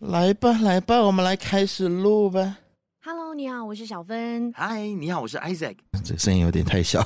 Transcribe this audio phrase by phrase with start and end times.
[0.00, 2.58] 来吧，来吧，我们来开始录吧。
[3.04, 4.52] Hello，你好，我是小芬。
[4.56, 5.76] Hi，你好，我是 Isaac。
[6.04, 7.04] 这声音有点太小，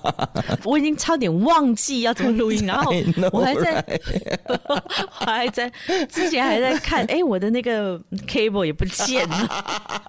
[0.62, 2.92] 我已经差点忘记要怎么录音， 然后
[3.32, 4.60] 我还在，right?
[4.68, 5.72] 我还在
[6.10, 10.04] 之前还在看，哎，我的那个 cable 也不见了。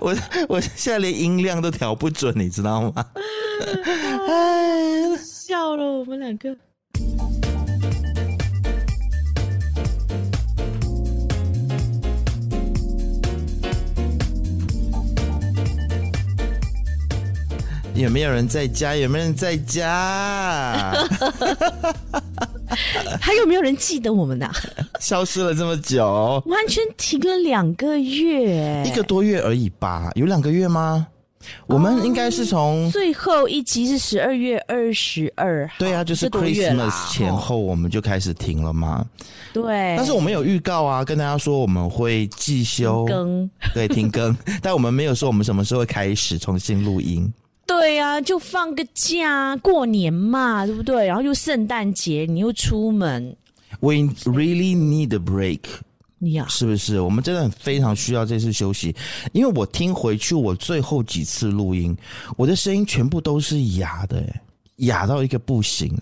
[0.00, 0.14] 我
[0.48, 3.06] 我现在连音量都调不准，你知道吗？
[4.28, 6.56] 哎，笑了，我们两个。
[17.96, 18.94] 有没有人在家？
[18.94, 20.92] 有没有人在家？
[23.20, 24.50] 还有没有人记得我们呢？
[25.00, 30.10] 消失了这么久，完全停了两个月，一个多月而已吧？
[30.14, 31.06] 有两个月吗？
[31.66, 39.06] 我们应该是从、嗯、最后一集是十二月二十二号，对啊，就是 Christmas 前后我们就开始停了嘛。
[39.52, 47.32] 对，但是我们有预告啊，跟大家说我们会继休更，对，停更， 但我们没有说我们什么时候会开始重新录音。
[47.66, 51.06] 对呀、啊，就放个假，过年嘛，对不对？
[51.06, 53.36] 然后又圣诞节，你又出门。
[53.80, 55.60] We really need a break，
[56.20, 57.00] 呀，是不是？
[57.00, 58.94] 我们真的很非常需要这次休息，
[59.32, 61.94] 因为我听回去我最后几次录音，
[62.36, 64.24] 我的声音全部都是哑的，
[64.76, 65.92] 哑到一个不行。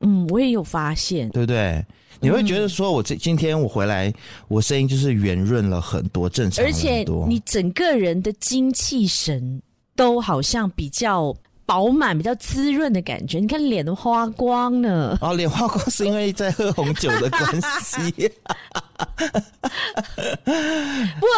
[0.00, 1.84] 嗯，我也有发现，对不对？
[2.20, 4.12] 你会觉得说我这今天我回来，
[4.48, 6.72] 我声音就是圆润了很多，正常很
[7.04, 9.60] 多，而且你整个人的精气神。
[9.96, 11.34] 都好像比较
[11.66, 15.16] 饱满、比较滋润的感觉，你看脸都花光了。
[15.20, 18.12] 哦，脸花光是因为在喝红酒的关系。
[20.44, 21.28] 不过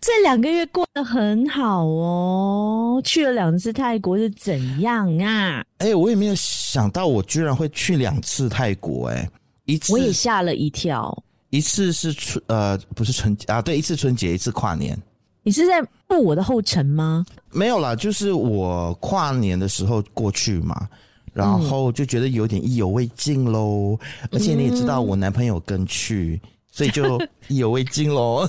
[0.00, 5.64] 这两个月过得很好哦，去了两次泰国是怎样啊？
[5.78, 9.30] 哎、欸，我也没有想到我居然会去两次泰国、欸，哎，
[9.64, 11.16] 一次我也吓了一跳。
[11.50, 15.00] 一次是春呃，不是春节啊，对，一次春节，一次跨年。
[15.46, 17.24] 你是在步我的后尘吗？
[17.52, 20.88] 没有啦，就是我跨年的时候过去嘛，
[21.32, 23.96] 然后就觉得有点意犹未尽喽。
[24.22, 28.44] 嗯、而且你也知道，我男朋友跟去，嗯、所以就意犹未尽喽。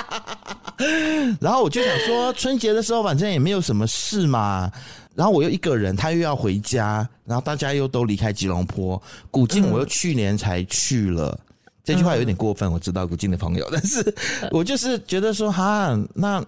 [1.40, 4.70] 然后我就想说，春节的时候反正也没有什么事嘛，
[5.14, 11.40] 然后我又一个人，他又要回家，然后大家又都离开吉隆坡，古晋我又去年才去了。
[11.40, 11.46] 嗯
[11.92, 14.14] 这句话有点过分，我知道古今的朋友，但是
[14.52, 16.44] 我就是觉得说哈，那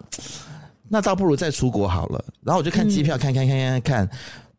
[0.89, 2.25] 那倒不如再出国好了。
[2.43, 4.11] 然后我就看机票，看看看看看，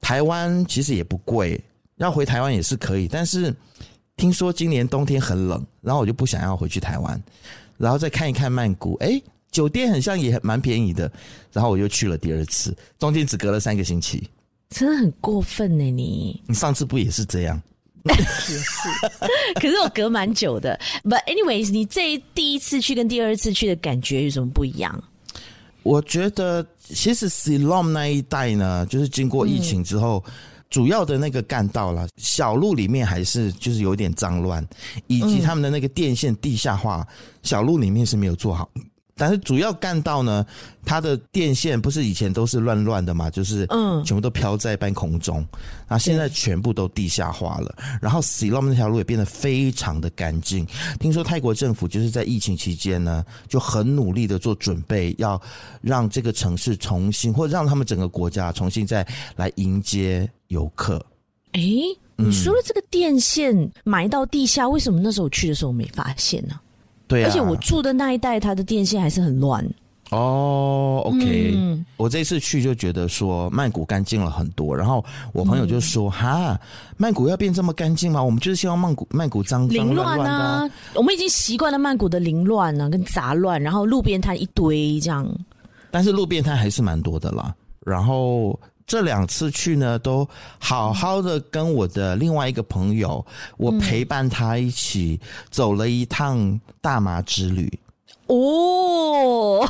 [0.01, 1.59] 台湾其实也不贵，
[1.97, 3.07] 要回台湾也是可以。
[3.07, 3.55] 但是
[4.17, 7.23] 听说今年冬天很冷，然后我就不想要回去台湾，
[7.77, 11.09] 然后再看一看曼谷，诶，酒店很像也蛮便宜的，
[11.51, 14.27] 然后我又去了第二次，中间只隔了三个星期，
[14.69, 17.61] 真的很过分呢，你你上次不也是这样？
[18.03, 18.57] 也是，
[19.55, 20.79] 可是我隔蛮久的。
[21.03, 25.03] But anyways，你这第一次去跟第二次去的感觉有什么不一样？
[25.83, 30.33] 我觉得其实 Siloam 那一带呢，就是经过疫情之后，嗯、
[30.69, 34.65] 主要的那个干道啦，小路里面还是就是有点脏乱，
[35.07, 38.69] 以及他们的那个电线地下化，嗯、小路里面是没有做好。
[39.15, 40.45] 但是主要干道呢，
[40.85, 47.75] 它的电线不是以前都是乱乱的嘛，就是嗯，全部都飘在半空中，嗯、然后现在全部都地下化了。
[48.01, 50.65] 然后 Siloam 那条路也变得非常的干净。
[50.99, 55.39] 听说泰国政府就是在疫情期间呢，就很努力的做准备，要
[55.81, 60.97] 让这个城市重新，或者让他们整个国家重新再来迎接游客。
[61.51, 66.59] 哎、欸，你说了这个电线埋到地下，为什么那时候去的时候没发现呢？
[67.07, 69.65] 对啊，而且我住的那一带，它的电线还是很乱。
[70.11, 76.59] 哦，OK，嗯，我这次去就觉得说曼谷干净了很多，然后我朋友就说：“嗯、哈，
[76.97, 78.21] 曼谷要变这么干净吗？
[78.21, 80.69] 我们就是希望曼谷曼谷脏脏凌乱啊！
[80.93, 85.27] 我们已经习惯了曼谷的凌乱啊，跟杂乱，然后路边摊一堆这样。
[85.89, 87.55] 但是路边摊还是蛮多的啦，
[87.85, 90.27] 然后。”这两次去呢，都
[90.59, 93.25] 好好的跟我的另外一个朋友，
[93.57, 97.71] 我陪伴他一起走了一趟大麻之旅。
[98.27, 99.67] 哦，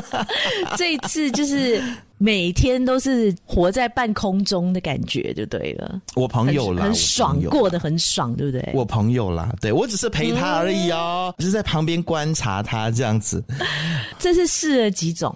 [0.76, 1.82] 这一次就是
[2.18, 6.00] 每天都是活在半空中的感觉，就对了。
[6.14, 8.72] 我朋友啦，很爽，过得很爽，对不对？
[8.74, 13.42] 我朋友啦，对，我只是陪他而已哦，只是在旁边观察他这样子。
[14.18, 15.34] 这是试了几种？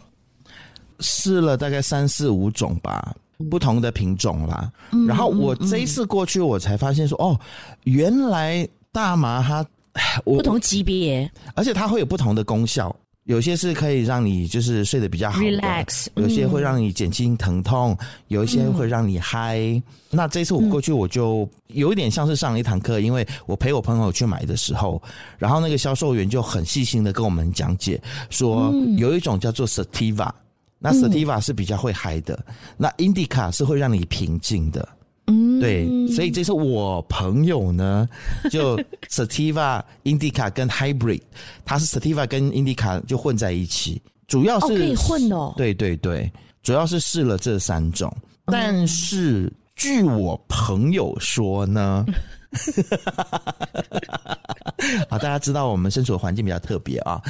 [1.03, 3.15] 试了大概三四五种吧，
[3.51, 4.73] 不同的品种啦。
[4.93, 7.41] 嗯、然后我这一次过去，我才发现说，嗯、哦，
[7.85, 9.67] 原来大麻它
[10.25, 12.95] 不同级别，而且它会有不同的功效。
[13.25, 19.59] 有些是可以让你就是睡得比较好，relax，有些会让你减轻疼痛，嗯、有一些会让你嗨。
[19.61, 25.01] 嗯、那这次我过去我就有一点像是上了一堂课，嗯、因为我陪我朋友去买的时候，
[25.39, 30.35] 然后那个销售员就很细心的跟我们讲解说，有一种叫做 Sativa，、嗯、
[30.82, 34.88] 那 Sativa 是比较会嗨的，嗯、那 Indica 是会让你平静的。
[35.29, 38.08] 嗯，对，所以这是我朋友呢，
[38.50, 38.76] 就
[39.08, 41.23] Sativa Indica 跟 Hybrid，
[41.64, 45.55] 他是 Sativa 跟 Indica 就混在一起，主要是、哦、可以混哦。
[45.56, 46.31] 对对对，
[46.64, 48.12] 主要是试了这三种，
[48.46, 52.05] 但是、嗯、据我朋友说呢，
[55.08, 57.23] 啊，大家知道我们身处的环境比较特别啊，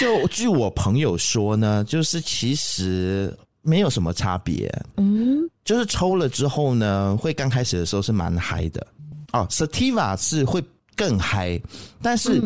[0.00, 3.36] 就据我朋友说呢，就是其实。
[3.60, 8.86] 没有什么差别，嗯，就是抽了之后呢，会刚开始的时候是蛮嗨的
[9.32, 9.46] 哦。
[9.50, 10.62] Sativa 是会
[10.96, 11.60] 更嗨，
[12.00, 12.40] 但是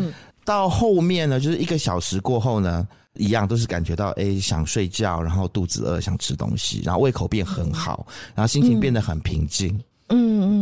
[0.44, 9.68] 到后面呢，就是一个小时过后呢，一样都是感觉到哎想睡觉，然后肚子饿想吃东西，然后胃口变很好，然后心情变得很平静。
[9.76, 9.84] 嗯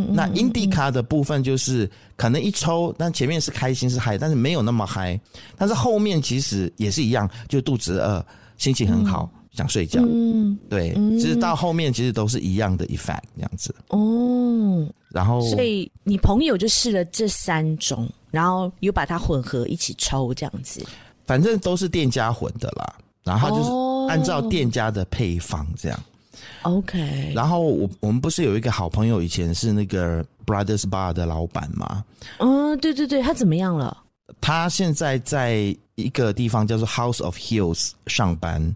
[0.08, 5.20] 嗯，那 Indica 的部分就是可能一抽，但前面是开心是嗨，但是没有那么嗨，
[5.56, 8.24] 但是后面其实也是一样，就肚子饿，
[8.56, 9.30] 心情很好。
[9.52, 14.86] 想睡觉，嗯，对，其实到后面其实都是一样的 effect 这样子哦。
[15.08, 20.80] 然后，所以你朋友就试了这三种，然后又把它混合一起抽这样子。
[21.26, 22.94] 反正都是店家混的啦，
[23.24, 26.00] 然后就是按照店家的配方这样。
[26.62, 27.32] OK。
[27.34, 32.04] 然后我我们不是有一个好朋友，以前是那个 Brothers Bar 的老板吗？
[32.38, 33.96] 嗯，对对对，他怎么样了？
[34.40, 38.74] 他现在在一个地方叫做 House of Hills 上班。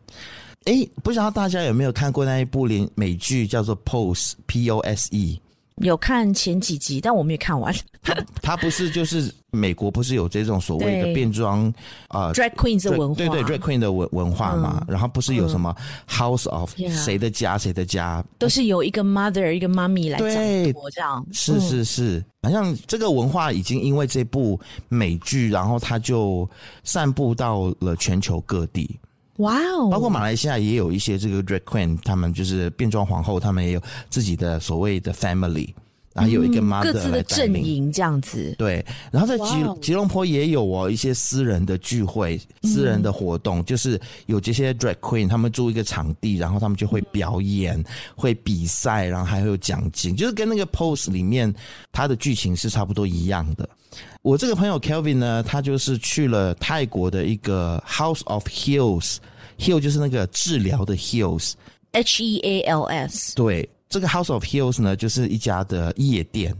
[0.65, 5.41] 哎，不知道大家有没有看过那一部连美剧叫做 Pose，P O S E。
[5.83, 7.75] 有看前几集，但我没有看完。
[8.03, 11.67] 他 他不是就是美国不是有这种所谓的变装
[12.09, 14.79] 啊、 呃、Drag Queen 的文化，对对 Drag Queen 的文文化嘛。
[14.83, 15.75] 嗯、然后不是有什么
[16.09, 21.27] House of 谁的家谁的家，嗯、都是由一个 Mother 一个妈咪来掌舵这样。
[21.33, 26.49] 是是是，好像这个文化已经因为这部美剧，然后它就
[26.85, 28.99] 散布到了全球各地。
[29.39, 29.89] 哇哦。
[29.91, 35.75] 包括马来西亚也有一些这个 drag queen，他们就是变装皇后，他们也有自己的所谓的 family，
[36.15, 38.55] 然后有一个 mother 各自的阵营这样子。
[38.57, 47.85] 对，然后在吉吉隆坡也有哦一些私人的聚会、私人的活动，嗯、就是有这些 drag queen，他们租一个场地，然后他们就会表演、嗯、
[48.17, 51.53] 会比赛，然后还会有奖金，就是跟那个 pose 里面
[51.93, 53.69] 它的剧情是差不多一样的。
[54.23, 63.35] 我这个朋友 Kelvin 呢，他就是去了泰国的一个 House of Hills，Hill 就是那个治疗的 Hills，H E A L S。
[63.35, 66.53] 对，这个 House of Hills 呢，就是一家的夜店。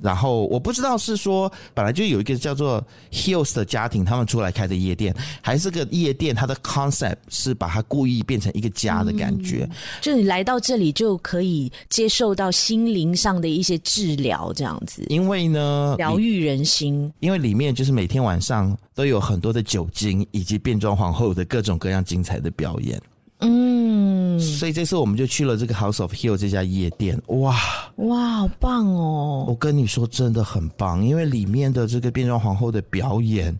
[0.00, 2.80] 然后我不知道是说本来就有一个叫做
[3.10, 9.68] Hills 的家庭，他们出来开的夜店，还是个夜店，它的 concept 是把它故意变成一个家的感觉。
[9.68, 15.04] 嗯，就你来到这里就可以接受到心灵上的一些治疗，这样子。
[15.08, 17.12] 因为呢，疗愈人心。
[17.18, 23.02] 因为里面就是每天晚上都有很多的酒精，以及变装皇后的各种各样精彩的表演。
[23.40, 27.56] 嗯，所以这次我们就去了这个 House of Hill 这家夜店，哇
[27.96, 29.44] 哇，好棒哦！
[29.48, 33.56] 我跟你说，真的很棒，因为里面的这个变装皇后的表演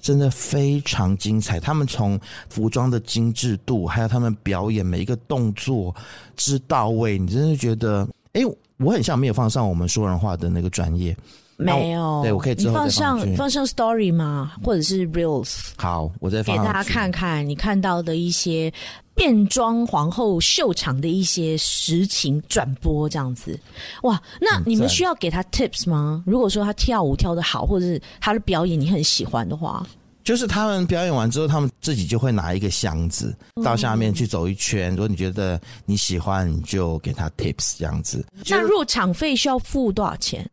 [0.00, 1.60] 真的非常精彩。
[1.60, 5.94] 他们从服装的精致度，还有他们表演每一个动作
[6.36, 8.40] 之到位，你真的觉得，哎，
[8.78, 11.16] 我很像没有放上我们说人话的那个专业。
[11.58, 14.52] 没有，对，我可以之后放上放上 story 吗？
[14.64, 15.68] 或者是 reels？
[15.76, 18.72] 好，我再放给大家看看你看到的一些
[19.14, 23.58] 变装皇后秀场的一些实情转播，这样子。
[24.02, 26.22] 哇，那你们需要给他 tips 吗？
[26.26, 29.86] 如果说他跳舞跳得好，或者是他的表演你很喜欢的话，
[30.24, 34.90] 就是他们表演完之后，他们自己就会拿一个箱子到下面去走一圈。
[34.92, 38.24] 嗯、如果你觉得你喜欢，你就给他 tips 这样子。
[38.48, 40.48] 那入场费需要付多少钱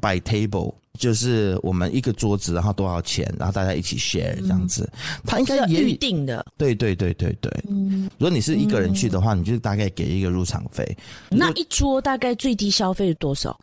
[0.00, 4.90] ？By table 就是我们一个桌子，然后多少钱，然后大家一起 share 这样子。
[5.24, 6.44] 他、嗯、应该也预定的。
[6.58, 7.50] 对对对对对。
[7.68, 10.96] 嗯，如果你是一个人去的话，嗯、你就大概给一个入场费。
[11.30, 13.58] 那一桌大概最低消费是多少？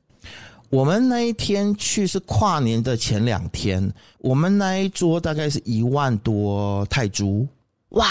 [0.69, 7.47] 我们那一天去是跨年的前两天，我们那一桌大概是一万多泰铢。
[7.89, 8.05] 哇，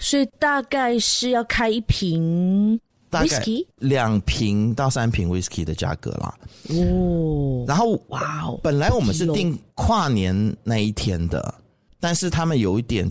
[0.00, 2.80] 所以大概是要开一瓶。
[3.14, 3.44] 大概
[3.78, 6.34] 两瓶到三瓶 whisky 的价格啦。
[6.70, 11.54] 哦，然后哇哦，本来我们是定跨年那一天的，
[12.00, 13.10] 但是他们有一点，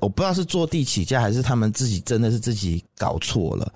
[0.00, 3.72] 我不知道是坐地起价还是他们自己真的是自己搞错了。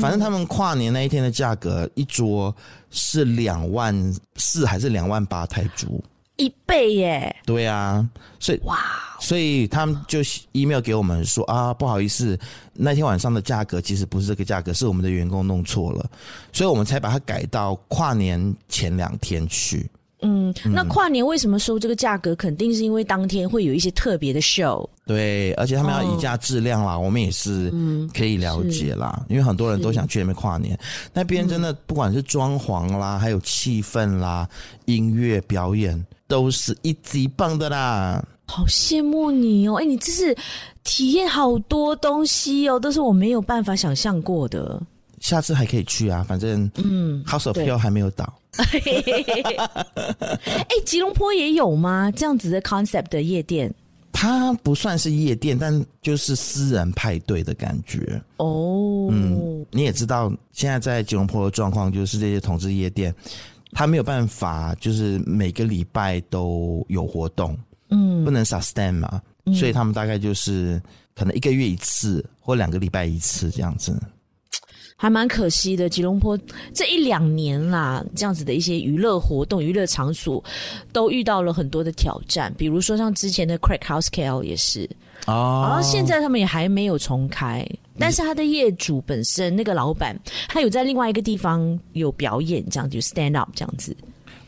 [0.00, 2.54] 反正他们跨年那一天的价格一桌
[2.90, 6.02] 是两万四还是两万八泰铢，
[6.40, 7.36] 一倍耶？
[7.44, 8.78] 对啊，所以哇，
[9.20, 10.20] 所以他们就
[10.52, 12.38] email 给我们说啊，不好意思，
[12.72, 16.10] 那天晚上的价格其实不是这个价格，是我们的员工弄错了，
[16.52, 19.88] 所以我们才把它改到跨年前两天去。
[20.22, 22.34] 嗯，那跨年为什么收这个价格？
[22.36, 24.88] 肯定是因为当天会有一些特别的 show。
[25.06, 27.72] 对，而且他们要以价质量啦，哦、我们也是
[28.14, 29.18] 可以了解啦。
[29.22, 30.78] 嗯、因为很多人都想去那边跨年，
[31.12, 34.48] 那边真的不管是装潢啦，还有气氛啦、
[34.84, 38.24] 音乐表演，都是一级棒的啦。
[38.46, 39.76] 好羡慕你哦！
[39.76, 40.36] 哎，你这是
[40.82, 44.80] 体验好多东西哦，都是我没有办法想象过的。
[45.20, 48.32] 下次还可以去啊，反正嗯，House of Hill 还没有倒。
[48.58, 48.66] 哎，
[50.84, 52.10] 吉隆坡也有吗？
[52.10, 53.72] 这样子的 concept 的夜店？
[54.12, 59.08] 它不算是夜店，但就是私人派对的感觉哦。
[59.10, 63.14] 嗯，你也知道，现在在吉隆坡的状况就是这些同志夜店，
[63.72, 67.56] 它没有办法，就是每个礼拜都有活动，
[67.90, 70.82] 嗯，不能 sustain 嘛，嗯、所以他们大概就是
[71.14, 73.96] 可能一个月一次或两个礼拜一次这样子。
[75.02, 76.38] 还蛮可惜的，吉隆坡
[76.74, 80.44] 这一两年啦，这样子的一些娱乐活动、娱乐场所
[80.92, 84.86] 都遇到了很多的挑战，比如说像之前的 Crack House KL 也是，
[85.26, 87.66] 哦，然后现在他们也还没有重开，
[87.98, 90.14] 但是他的业主本身那个老板，
[90.50, 93.96] 他有在另外一个地方有表演，这样就 stand up 这样子。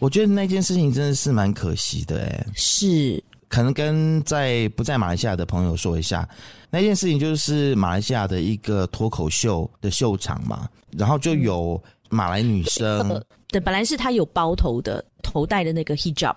[0.00, 3.24] 我觉得那件事情真的是蛮可惜的，哎，是。
[3.52, 6.26] 可能跟在不在马来西亚的朋友说一下，
[6.70, 10.66] 那件事情就是马来西亚的一个脱口秀的秀场嘛，
[10.96, 11.78] 然后就有
[12.08, 13.22] 马来女生。
[13.52, 16.34] 嗯对，本来是他有包头的头戴的那个 hijab，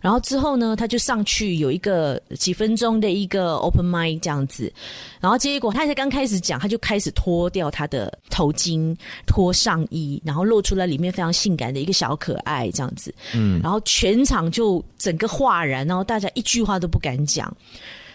[0.00, 4.72] 然后之后呢，他就上去有一个几分钟的一个 open mic 这样子，
[5.20, 8.96] 然后结果他才刚开始讲，他就开始脱掉他的头巾、
[9.26, 17.54] 脱上衣，然后露出了里面非常性感的一个小可爱这样子，嗯，然后全场就整个哗然，然后大家一句话都不敢讲。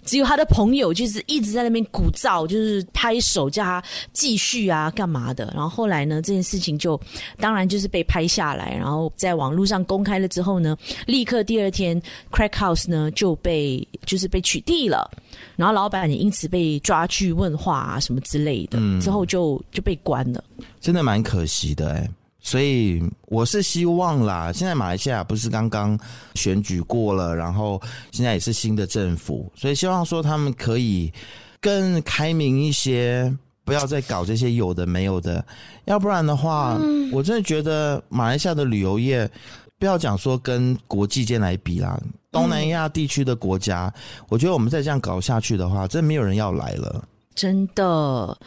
[0.09, 5.53] 只有他的朋友就是一直在那边鼓噪，就是拍手叫他继续啊，干嘛的？
[5.53, 6.99] 然后后来呢，这件事情就
[7.37, 10.75] 当然就是被拍下来，然后在网络上公开了之后呢，
[11.05, 12.01] 立刻第二天
[12.31, 15.07] Crack House 呢就被就是被取缔了，
[15.55, 20.43] 然后老板也因此被抓去问话啊什么之类的，嗯、之后就就被关了，
[20.81, 22.09] 真的蛮可惜的哎。
[22.49, 25.95] 所以我是希望啦，现在马来西亚不是刚刚
[26.33, 27.79] 选举过了，然后
[28.11, 31.13] 现在也是新的政府，所以希望说他们可以
[31.61, 33.31] 更开明一些，
[33.63, 35.45] 不要再搞这些有的没有的，
[35.85, 39.29] 要不然的话，嗯、我真的觉得马来西亚的旅游业，
[39.77, 42.01] 不要讲说跟国际间来比啦，
[42.31, 47.03] 东南亚地区的国家，嗯、我觉得我们再这样搞下去的话，真没有人要来了。
[47.39, 48.37] 真的，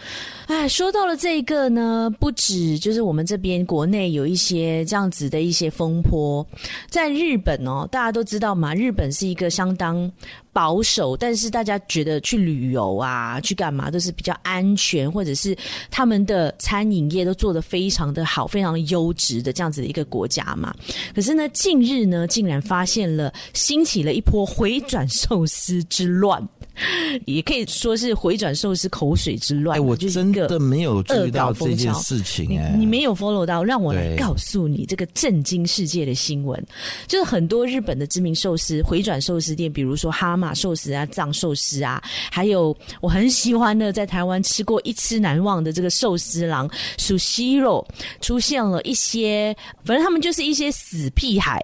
[0.49, 6.47] 哎，说到了这个呢，不止就是我们这边国内有一些这样子的一些风波，
[6.91, 10.13] 在日本哦，大家都知道嘛，日本是一个相当
[10.53, 15.57] 保守，但是大家觉得去旅游啊，去干嘛都是比较安全，或者是
[15.91, 20.75] 他们的餐饮业都做得非常的好，非常优质的这样子的一个国家嘛。
[21.15, 26.47] 可是呢，近日呢，竟然发现了兴起了一波回转寿司之乱。
[27.27, 29.77] 也可以说是回转寿司口水之乱。
[29.77, 36.61] 哎，我真的没有注意到这件事情，哎，你没有 follow 到，让我来告诉你这个震惊世界的新闻。
[37.07, 46.69] 就是很多日本的知名寿司回转寿司店，比如说哈马寿司啊、藏寿司啊，还有我很喜欢的，在台湾吃过一吃难忘的这个寿司郎
[46.99, 47.87] 属西肉
[48.21, 51.63] 出现了一些，反正他们就是一些死屁孩。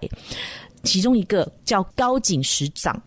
[0.83, 2.97] 其中一个叫高井食长，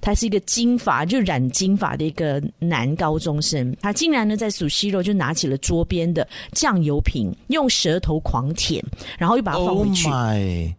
[0.00, 8.82] 他是一个金发就染金发的一个男高中生，他竟然呢在数息肉就拿起了桌边的酱油瓶，用舌头狂舔，
[9.18, 10.08] 然后又把它放回去。
[10.08, 10.16] Oh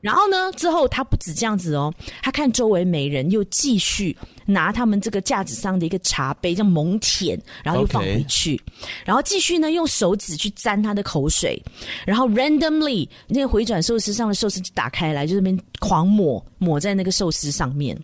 [0.02, 8.62] 然后呢之后他不止这样子哦，他看周围没人，又继续拿他们这个架子上的一个茶杯这样猛舔，然后又放回去.
[9.06, 11.62] 然后继续呢用手指去沾他的口水，
[12.06, 16.44] 然后 randomly 那个回转寿司上的寿司就打开来，就这边狂抹。
[16.58, 17.98] 抹在那个寿司上面，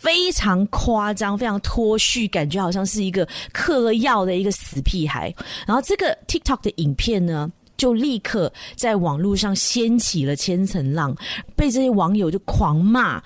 [0.00, 5.32] 非常夸张，非常脱序，感觉好像是一个嗑了药的一个死屁孩。
[5.66, 11.16] 然后这个 TikTok 的影片呢，就立刻在网络上掀起了千层浪，
[11.56, 13.22] 被这些网友就狂骂。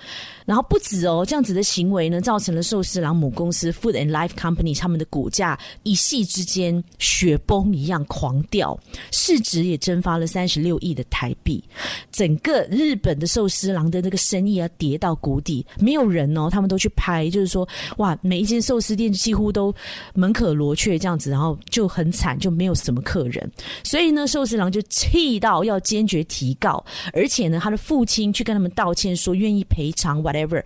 [0.46, 8.78] 然后不止哦，这样子的行为呢，造成了寿司郎母公司 Food and Life Company 他们的股价一夕之间雪崩一样狂掉，
[9.10, 11.64] 市值也蒸发了三十六亿的台币，
[12.12, 19.74] 整个日本的寿司郎的那个生意啊跌到谷底，没有人哦，他们都去拍，就是说哇，每一间寿司店几乎都
[20.12, 23.50] 门可罗雀这样子，然后就很惨，就没有什么客人，
[23.82, 30.62] 所以呢，寿司郎就气到要坚决提告，而且呢，他的父亲去跟他们道歉，说愿意赔偿 whatever。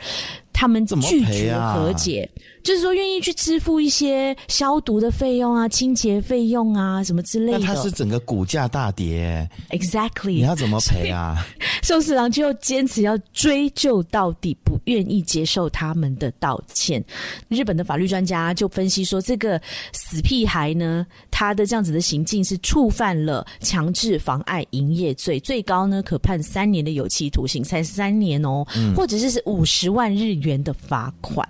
[0.59, 7.61] 他们拒绝和解，啊、就是说愿意去支付一些消毒的费用啊、清洁费用啊什么之类的。
[7.61, 11.47] 那他是整个股价大跌，exactly，你要怎么赔啊？
[11.85, 17.01] 寿司 郎就坚持要追究到底，不愿意接受他们的道歉。
[17.47, 19.63] 日本的法律专家就分析说，这个
[19.93, 30.48] 死屁孩呢，他的这样子的行径是触犯了强制妨碍营业罪，最高呢可判三年的有期徒刑，才三年哦，嗯、或者是是五十万日元。
[30.49, 31.47] 元的罚款，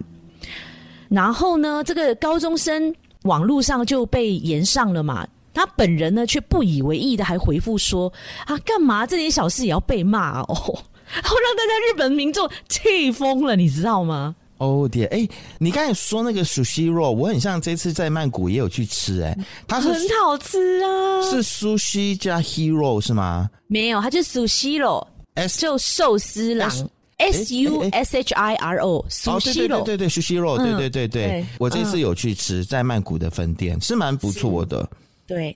[1.08, 5.26] 然后呢，这个高中生网络上就被延上了嘛。
[5.54, 8.12] 他本人呢却不以为意的，还回复说
[8.46, 10.46] ：“啊，干嘛这点小事也要被骂哦？”
[11.10, 14.36] 然后让大家日本民众气疯了，你知道吗？
[14.58, 15.26] 哦天，哎，
[15.58, 19.36] 你刚才说那个 sushi roll，我很像这次在曼谷也有去吃，哎，
[19.66, 23.48] 它是很好吃啊，是 sushi 加 hero 是吗？
[23.68, 26.70] 没有，它就是 sushi roll，S 就寿司郎。
[27.18, 34.88] S U S H I R O，苏西肉，对对苏西肉，对对对对，我这次有去吃，在曼谷的分店是蛮不错的。
[35.26, 35.54] 对，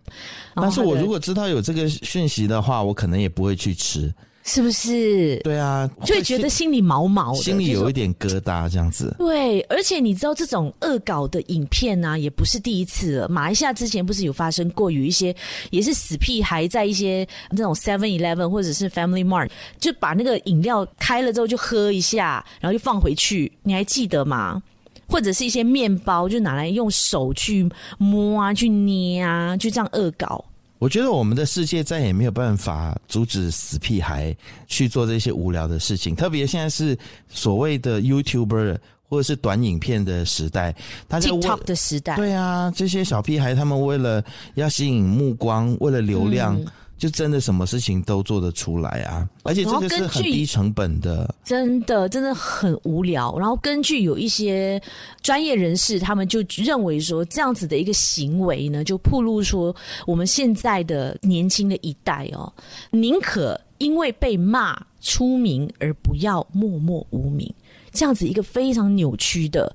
[0.55, 4.13] 但是我如果知道有这个讯息的话，我可能也不会去吃。
[4.45, 5.37] 是不是？
[5.45, 9.15] 对啊，就会觉得心里毛毛的，心里有一点疙瘩，这样子。
[9.19, 13.29] 对，而且你知道这种恶搞的影片呢、啊，也不是第一次了。
[13.29, 15.35] 马来西亚之前不是有发生过，有一些
[15.71, 24.61] 也是死屁孩在一些那种 Seven Eleven 或者是 Family Mart，就把那个饮料开了之后就喝一下，然后就放回去，你还记得吗？
[25.09, 27.69] 或者是一些面包，就拿来用手去
[27.99, 30.45] 摸啊，去捏啊，就这样恶搞。
[30.83, 34.37] 我觉得我们的世界再也没有办法阻止死屁孩
[34.67, 36.99] 去做这些无聊的事情，特别现在是
[37.29, 38.77] 所谓的 YouTuber
[39.09, 40.75] 或者是短影片的时代，
[41.09, 44.25] 他在 TikTok 的时代，对啊，这些小屁孩他们为了
[44.55, 46.61] 要吸引目光，为了流量。
[46.61, 46.67] 嗯
[47.03, 49.29] 就真的什么事情都做得出来啊！
[49.43, 53.37] 而且这个是很低成本的，真的真的很无聊。
[53.37, 54.81] 然后根据有一些
[55.21, 59.75] 专业人士，他们就认为说，这样子的一个行为呢，就暴露说
[60.07, 62.53] 我们现在的年轻的一代哦，
[62.93, 67.53] 宁可因为被骂出名，而不要默默无名。
[67.91, 69.75] 这样子一个非常扭曲的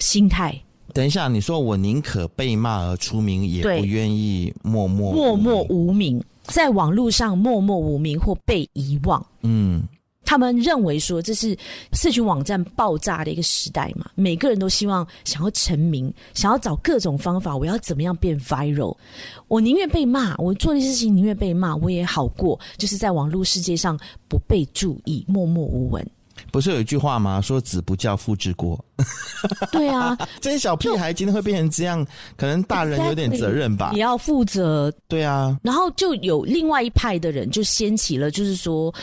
[0.00, 0.60] 心态。
[0.92, 6.20] 等一下，你说我宁可被骂而出名，也不愿意默默默默无名。
[6.44, 9.82] 在网络上默默无名或被遗忘，嗯，
[10.24, 11.56] 他们认为说这是
[11.92, 18.96] 社群网站爆炸的一个时代嘛，每个人都希望想要成名，想要找各种方法，我要怎么样变 viral？
[19.48, 26.06] 我宁愿被骂，我做的事情宁愿被骂，我也好过，就是在网络世界上不被注意，默默无闻。
[26.54, 27.40] 不是有一句话吗？
[27.40, 28.78] 说子不教，父之过。
[29.72, 34.88] 对啊， 这些小屁孩今天会变成这样，可能大人有点责任吧，也要负责。
[35.08, 38.94] 对啊，然后就有另外一派的人就掀起了，就是说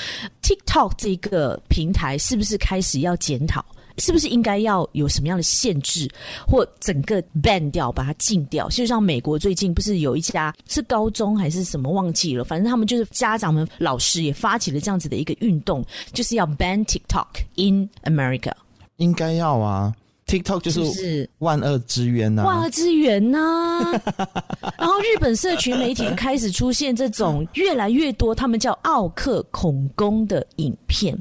[0.41, 3.65] TikTok 这个平台是不是开始要检讨？
[3.97, 6.10] 是不是应该要有什么样的限制，
[6.47, 8.69] 或整个 ban 掉，把它禁掉？
[8.69, 18.51] 就像美国最近不是有一家是高中还是什么忘记了，反正他们就是家长们、老师也发起了这样子的一个运动，就是要 ban TikTok in America。
[18.97, 19.93] 应该要啊
[20.27, 23.91] ，TikTok 就是万恶之源呐、啊，万恶之源呐、啊。
[24.77, 31.17] 然后日本社群媒体开始出现这种越来越多，他们叫奥克恐攻的影片。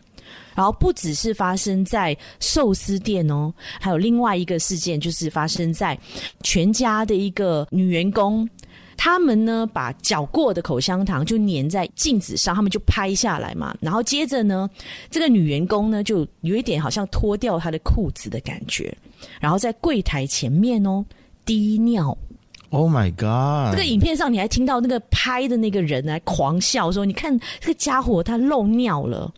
[0.54, 5.98] 然后不只是发生在寿司店哦，还有另外一个事件，就是发生在
[6.42, 8.48] 全家的一个女员工，
[8.96, 13.76] 他们呢把搅过的口香糖就粘在镜子上，他们就拍下来嘛。
[13.80, 14.68] 然后接着呢，
[15.10, 18.96] 这个女员工呢就有一点好像脱掉她的裤子的感觉，
[19.40, 21.04] 然后在柜台前面哦
[21.44, 22.16] 滴尿。
[22.72, 23.72] Oh my god！
[23.72, 29.32] 这个影片上你还听到那个拍的那个人来狂笑说：“你看这个家伙他漏尿了。”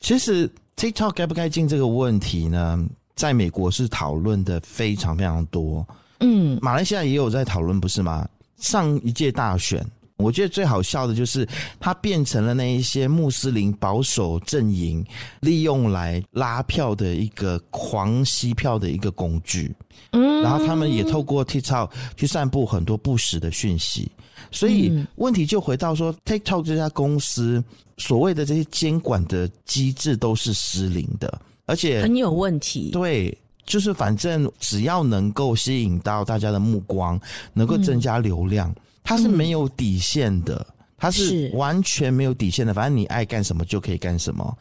[0.00, 2.84] 其实 TikTok 该不该禁这个问题呢？
[3.14, 5.86] 在美国是讨论的非常非常多。
[6.20, 8.26] 嗯，马来西亚也有在讨论，不是吗？
[8.56, 9.86] 上一届大选，
[10.16, 11.46] 我觉得最好笑的就是
[11.78, 15.04] 它变成了那一些穆斯林保守阵营
[15.40, 19.74] 利用来拉票的一个狂吸票的一个工具。
[20.12, 24.10] 嗯，然后他们也透过 TikTok 去散布很多不实的讯息。
[24.50, 27.62] 所以问题就回到说，TikTok 这家公司
[27.98, 32.90] 所谓的这些监管的机制都是失灵的，而且很有问题。
[32.90, 37.20] 对，就是反正只要能够吸引到大家的目光，
[37.52, 42.74] 能够增加流量，它是没有底线的，它是完全没有底线的。
[42.74, 44.58] 反正你爱干什么就可以干什么，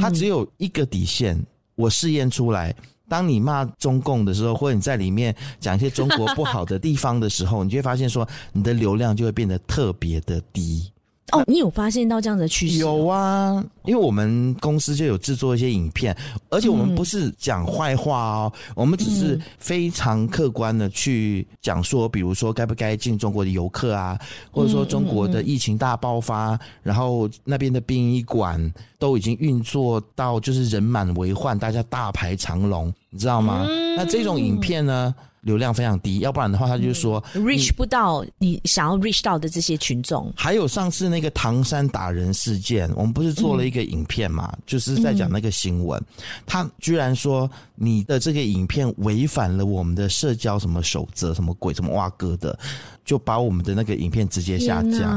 [0.00, 1.40] 它只有一个底线，
[1.74, 2.74] 我试验出来。
[3.12, 10.90] 当你骂中共的时候，或者你在里面讲一些中国不好的地方的时候，你就会发现说，你的流量就会变得特别的低。
[11.30, 12.78] 哦，你有发现到这样的趋势？
[12.78, 16.14] 有啊，因为我们公司就有制作一些影片，
[16.50, 24.18] 而且我们不是讲坏话哦，嗯、我们只是非常客观的去讲说，比如说该不该进中国的游客啊，
[24.50, 33.64] 或者说中国的疫情大爆发，嗯嗯嗯、然后那边的殡仪馆都已经运作到就是人满为患，大家大排长龙，你知道吗？
[33.66, 35.14] 嗯、那这种影片呢？
[35.42, 40.32] 流量非常低，要不然的话，他就说、嗯、reach 不到你想要 reach 到的这些群众。
[40.36, 46.00] 还有上次那个唐山打人事件，我们不是做了一个影片嘛，嗯、就是在讲那个新闻。
[46.00, 52.58] 嗯、他居然说你的这个影片违反了我们的社交什么守则，什么鬼，什么哇哥的，
[53.04, 55.08] 就把我们的那个影片直接下架，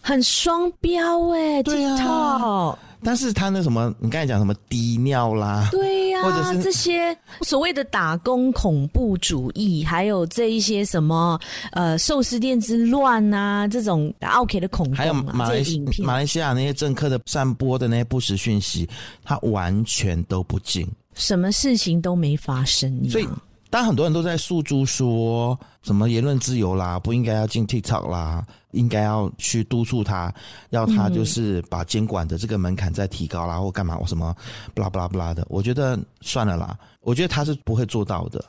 [0.00, 2.76] 很双标哎，对啊。
[3.06, 5.68] 但是他那什么，你刚才讲什么低尿啦？
[5.70, 11.38] 对呀、啊，或者是这些所谓的打工恐怖主义，还有这一些什么
[11.72, 18.88] 呃寿司店之乱啊，这种 OK 的恐怖、啊，还有马来西马来西亚那些政客的散播的那些不实讯息，
[19.22, 23.06] 他完全都不进，什么事情都没发生。
[23.10, 23.28] 所以，
[23.74, 28.46] 当很多人都在诉诸说什么言论自由啦，不应该要进 TikTok 啦。
[28.70, 30.32] 应该要去督促他，
[30.70, 34.34] 要他就是把监管的这个门槛再提高啦，或干嘛或什么，
[34.74, 35.44] 不啦不啦不啦的。
[35.48, 38.44] 我觉得算了啦，我觉得他是不会做到的，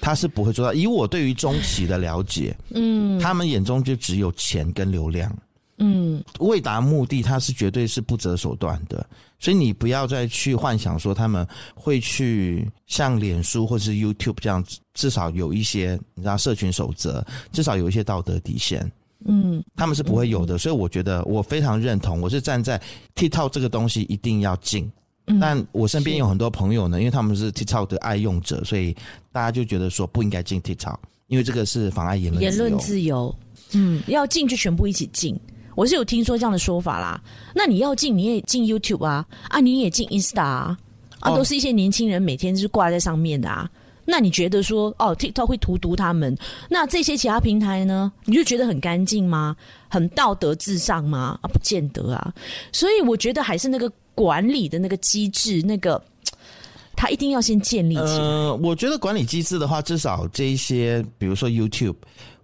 [0.00, 0.72] 他是不会做到。
[0.72, 5.34] 以我对于中企的了解，嗯，他们眼中就只有钱跟流量，
[5.78, 9.06] 嗯，为达目的，他是绝对是不择手段的。
[9.38, 18.90] 所以你不要再去幻想说他们会去像脸书或是 YouTube 这样子，至少有一些你知道社群守则，至少有一些道德底线。
[19.26, 22.20] 嗯，他们是不会有的，嗯、所以我觉得我非常认同。
[22.20, 22.80] 我是站在
[23.14, 24.90] TikTok 这个东西一定要禁，
[25.26, 28.94] 嗯、但我身边有很多朋友呢，因为他们是 TikTok 的爱用者，所以
[29.32, 33.34] 大家就觉得说不应该进 TikTok，因为这个是妨碍言论言论自由。
[33.72, 35.38] 嗯，要禁就全部一起禁。
[35.76, 37.22] 我是有听说这样的说法啦。
[37.54, 40.76] 那你要进，你也进 YouTube 啊，啊，你也进 Insta 啊，
[41.20, 43.70] 啊，都是一些年轻人每天就是挂在上面的啊。
[44.08, 46.36] 那你觉得说哦，TikTok 会荼毒他们？
[46.70, 48.12] 那这些其他平台呢？
[48.24, 49.56] 你就觉得很干净吗？
[49.88, 51.38] 很道德至上吗？
[51.42, 52.32] 啊，不见得啊。
[52.72, 56.00] 所以我觉得还是那个管理的那个机制，那个
[56.94, 58.06] 他一定要先建立起来。
[58.06, 61.96] 呃，我觉得管理机制的话，至少这一些，比如说 YouTube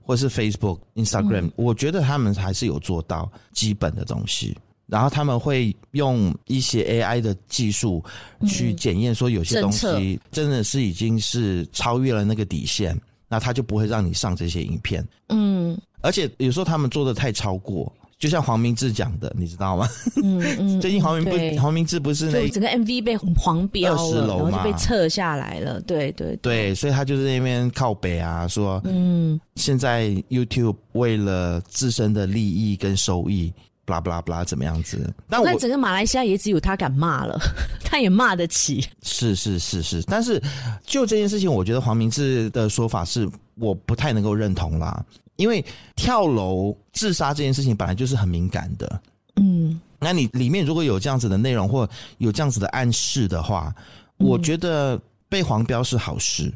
[0.05, 4.57] 或是 Facebook、Instagram，嗯，我觉得他们还是有做到基本的东西。
[4.87, 8.05] 然后他们会用一些 AI 的技术
[8.47, 15.07] 去检验，说有些东西真的是已经是超越了那个底线，那他就不会让你上这些影片。
[15.31, 17.91] 嗯，而且有时候他们做的太超过，
[18.23, 19.89] 就像黄明志讲的，你知道吗？
[20.23, 21.25] 嗯嗯， 最近黄明
[21.57, 25.81] 不黄明志不是那整个 MV 被黄标了，二十楼嘛，然后就被撤下来了。
[25.81, 33.53] 对对对，对，所以他就是那边靠北啊，说嗯，现在 YouTube 为了自身的利益跟收益。
[33.85, 35.13] 不啦不啦不啦，怎么样子？
[35.29, 37.37] 但我整个马来西亚也只有他敢骂了，
[37.85, 38.87] 他也骂得起。
[39.03, 40.41] 是是是是，但是
[40.87, 45.05] 就这件事情，我觉得黄明志的说法是我不太能够认同啦。
[45.43, 45.65] 因为
[45.97, 49.01] 跳楼自杀这件事情本来就是很敏感的。
[49.37, 53.75] 嗯，那你里面如果有这样子的内容或有这样子的暗示的话，
[54.19, 56.53] 我觉得被黄标是好事，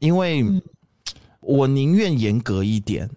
[0.00, 0.44] 因为
[1.40, 3.08] 我宁愿严格一点，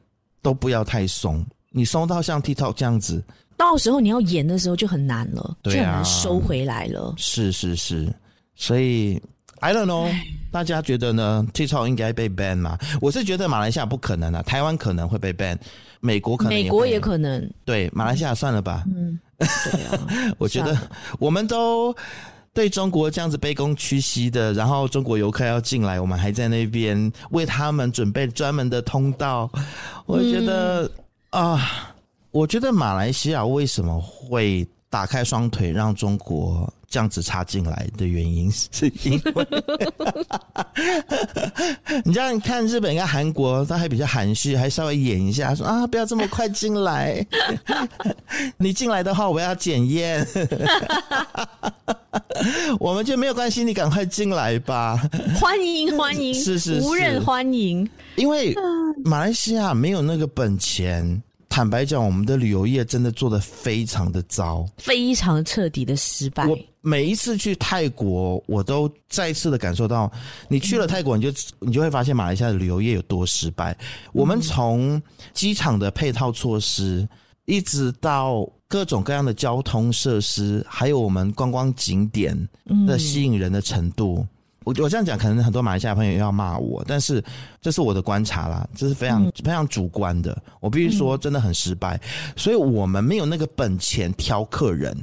[0.43, 1.43] 都不要太松。
[1.72, 3.24] 你松到像 TikTok 这样子。
[3.58, 7.13] 到时候你要演的时候就很难了，就很难收回来了。
[7.17, 8.13] 是是是，
[8.56, 9.22] 所以
[9.60, 10.10] I don't know，
[10.52, 12.78] 大家觉得呢？TikTok 应该被 ban 吗？
[13.02, 15.58] 我是觉得马来西亚不可能啊，台湾可能会被 ban，
[16.00, 17.50] 美国可能，美国也可能。
[17.65, 18.84] 对，马来西亚算了吧。
[18.88, 19.48] 嗯，对
[19.86, 20.78] 啊， 我觉得
[21.19, 21.95] 我们都
[22.54, 29.50] 对中国这样子卑躬屈膝的，然后中国游客要进来，我们还在那边为他们准备专门的通道，
[30.06, 30.89] 我觉得
[31.30, 31.56] 啊。
[31.56, 31.95] 嗯
[32.32, 39.47] 我觉得马来西亚为什么会打开双腿让中国这样子插进来的原因， 是因为。
[42.04, 47.25] 你这样看日本跟韩国，他还比较含蓄，还稍微演一下说啊，不要这么快进来，
[48.58, 50.25] 你进来的话我要检验，
[52.80, 54.99] 我们就没有关系，你赶快进来吧，
[55.39, 58.56] 欢迎欢迎，是是是，无人欢迎，因为
[59.04, 61.21] 马来西亚没有那个本钱。
[61.50, 66.48] 坦白讲，我们的旅游业真的做得非常的糟，非常彻底的失败。
[66.48, 70.10] 我每一次去泰国，我都再次的感受到，
[70.48, 73.76] 你去了泰国，你就你就会发现马来西亚的旅游业有多失败。
[74.14, 75.02] 我们从
[75.34, 77.06] 机场的配套措施，
[77.46, 82.38] 一直到各种各样的交通设施，还有我们观光景点
[82.88, 84.26] 的吸引人的程度，
[84.69, 87.23] 我我这样讲，可能很多马来西亚朋友要骂我，但是
[87.60, 90.39] 这是我的观察啦，这是非常、嗯、非常主观的。
[90.60, 94.95] 我必须说，真的很失败，嗯、所以我们没有那个本钱挑客人，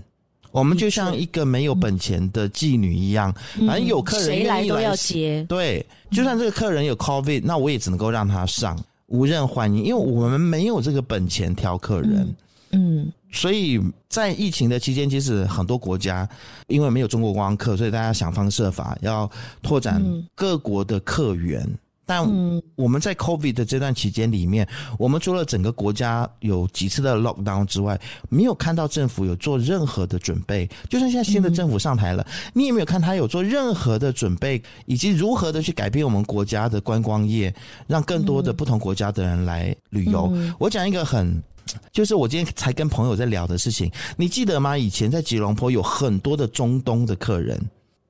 [0.53, 3.35] 我们就像一个没有本钱的妓女一样，
[3.67, 5.45] 反正有客人谁来都要接。
[5.49, 12.21] 对，就算这个客人有 COVID，那我也只能够让他上，无任欢迎，因为我们没有这个本钱挑客人。
[12.21, 12.37] 嗯
[12.73, 16.27] 嗯，所以在疫情的期间，其实很多国家
[16.69, 19.31] 因为没有中国观光客，所以大家想方设法要
[19.63, 20.03] 拓展
[20.35, 21.61] 各国的客源。
[21.63, 30.67] 嗯、但我们在 COVID 的这段期间里面，我们除了整个国家有几次的 lockdown 之外，没有看到政府有做任何的准备。
[30.89, 37.55] 就算现在新的政府上台了，嗯、你也没有看他有做任何的准备，以及如何的去改变我们国家的观光业，
[37.87, 40.31] 让更多的不同国家的人来旅游。
[40.33, 41.43] 嗯、我讲一个很。
[41.93, 44.79] 就是我今天才跟朋友在聊的事情，你记得吗？
[44.79, 47.61] 以前在吉隆坡有很多的中东的客人，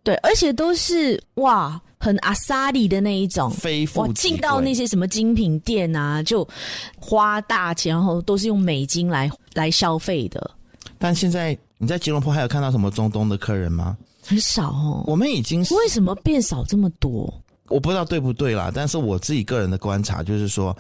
[0.03, 4.13] 对，而且都是哇，很阿萨里的那一种，非富。
[4.13, 6.47] 进到那些什么精品店啊，就
[6.99, 10.51] 花大钱，然后都是用美金来来消费的。
[10.99, 13.97] 但现在你在吉隆坡还有看到什么中东的客人吗？
[14.23, 15.05] 很少哦。
[15.07, 17.33] 我们已经是为什么变少这么多？
[17.69, 20.77] 我不知道对不对啦，但是我自己个人的观察就是说。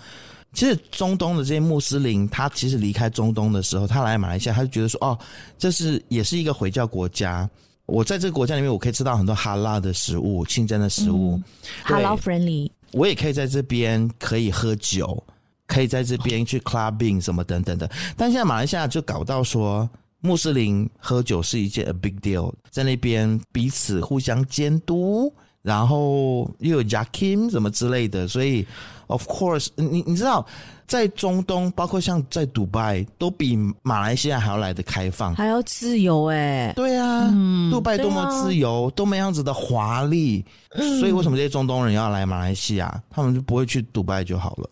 [0.53, 5.19] 其实中东的这些穆斯林，他其实离开中东的时候，他来马来西亚，他就觉得说，哦，
[5.59, 7.47] 这是也是一个回教国家。
[7.85, 11.39] 我在这个国家里面，我可以吃到很多哈拉的食物，清真的食物，
[11.85, 12.71] 哈拉 friendly。
[12.93, 15.23] 我也可以在这边可以喝酒，
[15.67, 17.91] 可以在这边去 clubbing 什么等等的。
[18.17, 19.89] 但现在马来西亚就搞到说，
[20.21, 25.31] 穆斯林喝酒是一件 a big deal，在那边彼此互相监督，
[25.61, 28.67] 然后又有 Jakim 什么之类的，所以。
[29.09, 30.45] Of course，你你知道，
[30.87, 36.73] 在中东，包括像在杜拜，都比马来西亚还要来的开放，还要自由哎。
[36.75, 43.03] 对啊，嗯，杜拜多么自由，多么样子的华丽，嗯，所以为什么这些中东人要来马来西亚？
[43.11, 44.69] 他们就不会去杜拜就好了。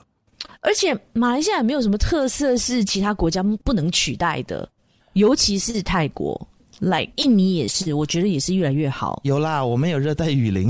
[0.60, 4.68] 而且马来西亚也没有什么特色是其他国家不能取代的，
[5.12, 6.48] 尤其是泰国，
[6.80, 9.20] 来印尼也是，我觉得也是越来越好。
[9.24, 10.68] 有啦，我们有热带雨林。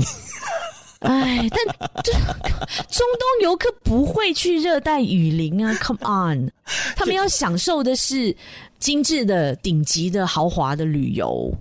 [0.99, 5.73] 哎，但这中东游客不会去热带雨林啊！
[5.81, 6.49] Come on，
[6.95, 8.35] 他们要享受的是
[8.79, 11.53] 精致的、顶级的、豪华的旅游。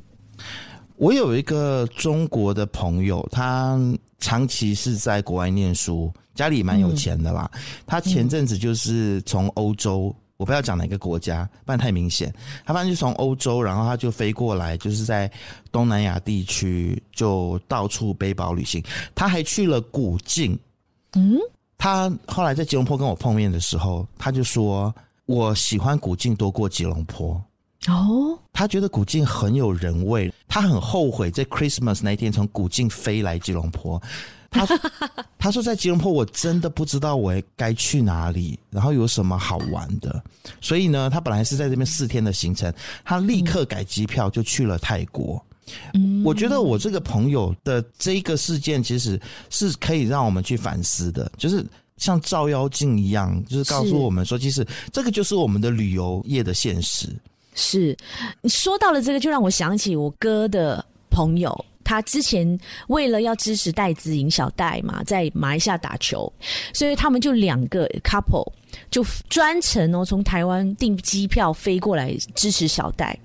[0.97, 3.79] 我有一个中国的朋友，他
[4.19, 7.51] 长期是在国外念书，家里蛮有钱的啦。
[7.55, 10.15] 嗯、他前阵子就是从欧洲。
[10.37, 12.33] 我不要讲哪个国家，不然太明显。
[12.65, 15.31] 他反正就从欧洲，然后他就飞过来，就是在
[15.71, 18.83] 东南亚地区就到处背包旅行。
[19.15, 20.59] 他还去了古晋。
[21.15, 21.39] 嗯，
[21.79, 24.93] 他后来在吉隆坡跟我碰面的时候，他就说
[25.27, 27.41] ：“我喜欢古晋多过吉隆坡。”
[27.87, 34.03] 哦，他觉得古晋很有人味，他很后悔在 Christmas 那一天从古晋飞来吉隆坡。
[34.55, 34.81] 他
[35.39, 40.23] 他说在吉隆坡我真的不知道我该去哪里，然后有什么好玩的，
[40.61, 42.73] 所以呢，他本来是在这边四天的行程，
[43.05, 45.45] 他立刻改机票就去了泰国。
[46.25, 51.65] 我觉得我这个朋友的这个事件其实是可以让我们去反思的，就是
[51.97, 57.09] 像照妖镜一样，就是告诉我们说，其实这个就是我们的旅游业的现实。
[57.55, 57.97] 是，
[58.43, 61.65] 你说到了这个，就让我想起我哥的朋友。
[61.85, 66.33] 他之前为了要支持戴资颖小戴嘛，在马来西亚打球，
[66.73, 68.51] 所以他们就两个 couple
[68.91, 73.17] 就专程哦从台湾订机票飞过来支持小戴。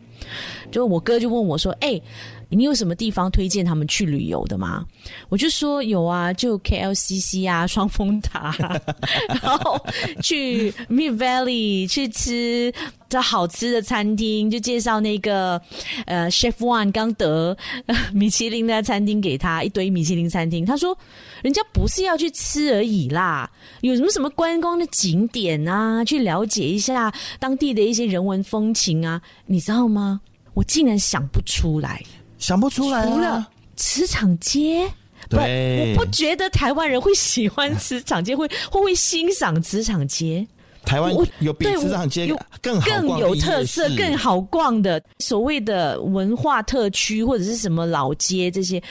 [0.69, 1.99] 就我哥就问我说：“哎、”
[2.49, 4.85] 你有什么地方推荐他们去旅游的吗？
[5.29, 8.55] 我就说有啊，就 KLCC 啊，双峰塔，
[9.29, 9.79] 然后
[10.21, 12.73] 去 Mid Valley 去吃
[13.07, 15.61] 这好吃的餐厅，就介绍那个
[16.05, 17.55] 呃 Chef One 刚得
[18.13, 20.65] 米其林的餐厅给他，一堆米其林餐厅。
[20.65, 20.97] 他说
[21.43, 23.49] 人家不是要去吃而已啦，
[23.81, 30.21] 有什么什么观光的景点啊，去了解一下当地的一些人文风情啊，你知道吗？
[30.55, 32.03] 我竟然想不出来。
[32.39, 33.05] 想不出来啊！
[33.05, 34.91] 除了磁场街，
[35.29, 40.47] 对，我不觉得台湾人会喜欢磁场街，会会不 会欣赏磁场街？
[40.83, 48.81] 台湾有比磁场街更好更有特色、更好逛的所谓的文化特区或者是什么老街这些，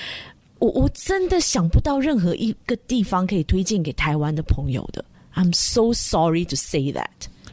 [0.59, 5.05] 我我真的想不到任何一个地方可以推荐给台湾的朋友的。
[5.35, 7.09] I'm so sorry to say that。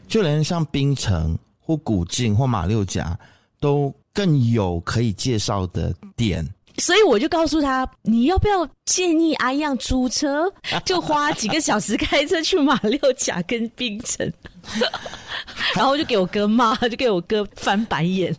[0.08, 3.18] 就连像槟城或古晋或马六甲
[3.60, 3.94] 都。
[4.16, 6.48] 更有可以介绍的点，
[6.78, 10.52] 所以我就告诉他，你要不要建议阿样租车，
[10.86, 14.32] 就花几个小时开车去马六甲跟槟城，
[15.76, 18.34] 然后就给我哥骂，就给我哥翻白眼。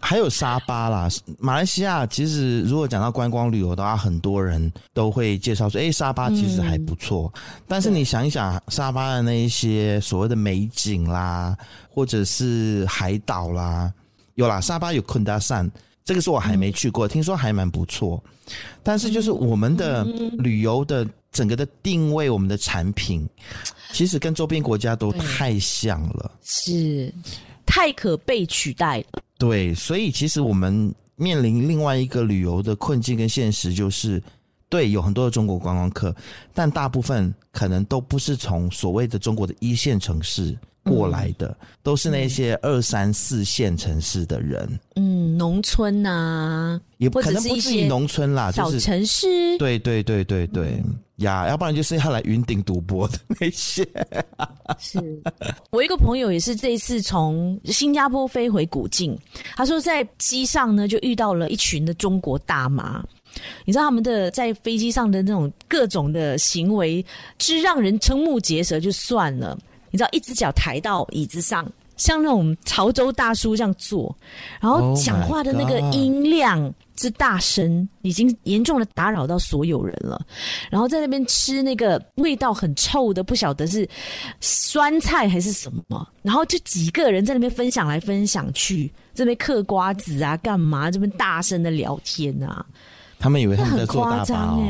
[0.00, 7.30] 还有沙巴啦，马来西亚其实如果讲到观光旅游的话，很多人都会介绍说，哎，沙巴其实还不错。
[7.34, 11.54] 嗯、但是你想一想，沙巴的那一些所谓的美景啦，
[11.90, 13.92] 或者是海岛啦，
[14.36, 15.70] 有啦，沙巴有昆达山，
[16.04, 18.22] 这个是我还没去过，嗯、听说还蛮不错。
[18.82, 20.04] 但是就是我们的
[20.38, 23.28] 旅游的整个的定位，我们的产品，
[23.92, 27.12] 其实跟周边国家都太像了，是
[27.66, 29.22] 太可被取代了。
[29.36, 34.22] 对，所以其实我们面临另外一个旅游的困境跟现实，就是
[34.68, 36.14] 对，有很多的中国观光客，
[36.54, 44.66] 但大部分可能都不是从所谓的中国的一线城市过来的，嗯、都是那些二三四线城市的人。
[44.94, 49.26] 嗯，农村呐、啊，也不可能不至于农村啦，小城市。
[49.58, 50.80] 对对对对对。
[50.84, 53.82] 嗯呀，要不然就是要来云顶赌博的那些。
[54.78, 54.98] 是
[55.70, 59.18] 我一个朋友也是这一次从新加坡飞回古晋，
[59.56, 63.02] 他说在机上呢就遇到了一群的中国大妈，
[63.64, 67.02] 你知道他们的在飞机上的那种各种的行为，
[67.38, 69.58] 之让人瞠目结舌就算了，
[69.96, 74.14] 你知道一只脚抬到椅子上，像那种潮州大叔这样坐，
[74.60, 76.72] 然后讲话的那个音量。
[76.96, 80.18] 之大声，已经严重的打扰到所有人了。
[80.70, 83.86] 然后在那边吃那个味道很臭的，不晓得是
[84.40, 86.08] 酸菜还是什么。
[86.22, 90.90] 然后就几个人在那边分享来分享去，这边嗑瓜子啊，干嘛？
[90.90, 92.64] 这边大声的聊天啊。
[93.18, 94.62] 他们以为他们在做大巴哦。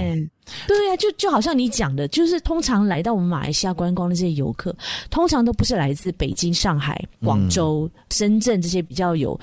[0.66, 4.74] 对呀、啊，就就好像你讲的，就是通常来到我们马来西亚观光的这些游客，
[5.10, 9.38] 通常都不是来自北京、上海、广州、嗯、深圳这些比较有。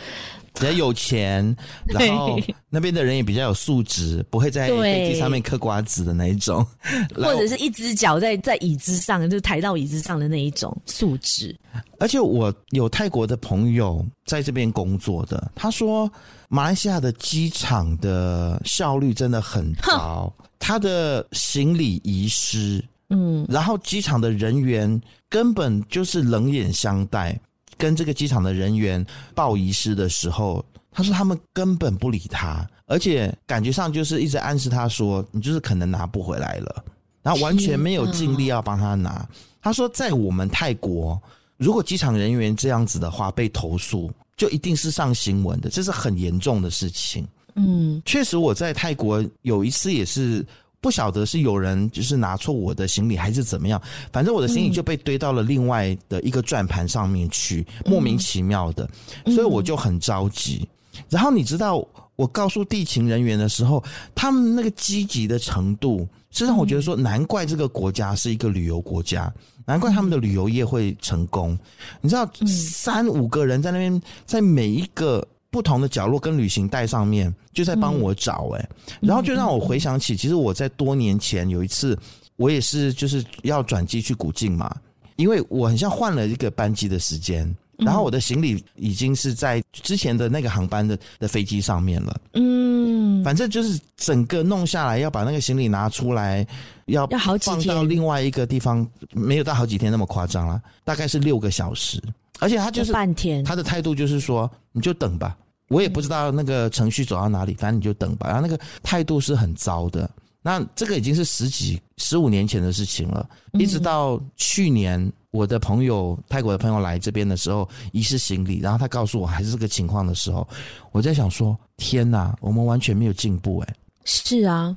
[0.53, 2.39] 比较有钱， 然后
[2.69, 6.65] 那边的人也比较有素质，不会在飞机上面嗑瓜子的那一种，
[7.15, 11.55] 或者是一只脚在在椅子上就抬到椅子上的那一种素质。
[11.99, 16.11] 而且我有泰国的朋友在这边工作的，他说
[16.49, 27.39] 马来西亚的机场的效率真的很高，他的行李遗失，嗯，然后机场的人员根本就是冷眼相待。
[27.77, 36.85] 跟这个机场的人员报遗失的时候，他说他们根本不理他，而且感觉上就是一直暗示他说你就是可能拿不回来了，
[37.21, 39.27] 然后完全没有尽力要帮他拿。
[39.61, 41.21] 他说在我们泰国，
[41.57, 47.27] 如果机场人员这样子的话被投诉，就一定是上新闻的，这是很严重的事情。
[47.55, 50.45] 嗯，确实我在泰国有一次也是。
[50.83, 58.87] 不晓得是有人就是拿错我的行李还是怎么样，反正我的行李就被堆到了另外的一个转盘上面去，嗯、莫名其妙的，
[59.27, 60.67] 所以我就很着急。
[60.95, 63.81] 嗯、然后你知道，我告诉地勤人员的时候，
[64.13, 69.33] 他们那个积极的程度，是让我觉得说，难怪这个国家是一个旅游国家，
[69.65, 71.57] 难怪他们的旅游业会成功。
[72.01, 75.25] 你知道，三五个人在那边，在每一个。
[75.53, 78.69] 不同的角落跟旅行袋上面就在帮我找哎、欸，
[79.01, 81.95] 嗯、然后就让我回想起，其实我在多年前有一次，
[82.37, 84.75] 我也是就是要转机去古晋嘛，
[85.17, 96.43] 因为我很像换了一个班机的时间，然后我的行李已经是在之前的那个航班的的飞机上面了，嗯，反正就是整个弄下来要把那个行李拿出来，
[96.87, 97.67] 要要好几天。
[97.67, 102.01] 放到另外一个地方，没有到好几天那么夸张啦，大概是六个小时，
[102.39, 105.37] 而且他就是半天，他的态度就是说你就等吧。
[105.73, 108.27] 我也不知道那个程序走到哪里，反正你就等吧。
[108.27, 110.09] 然后那个态度是很糟的。
[110.45, 113.27] 那这个已经是十几、十五年前的事情了。
[113.53, 120.45] 一直到去年，我的朋友泰国的朋友来这边的时候，遗失行李，然后他告诉我还是这个情况的时候，
[120.91, 123.73] 我在想说：天哪，我们完全没有进步诶。
[124.03, 124.75] 是啊，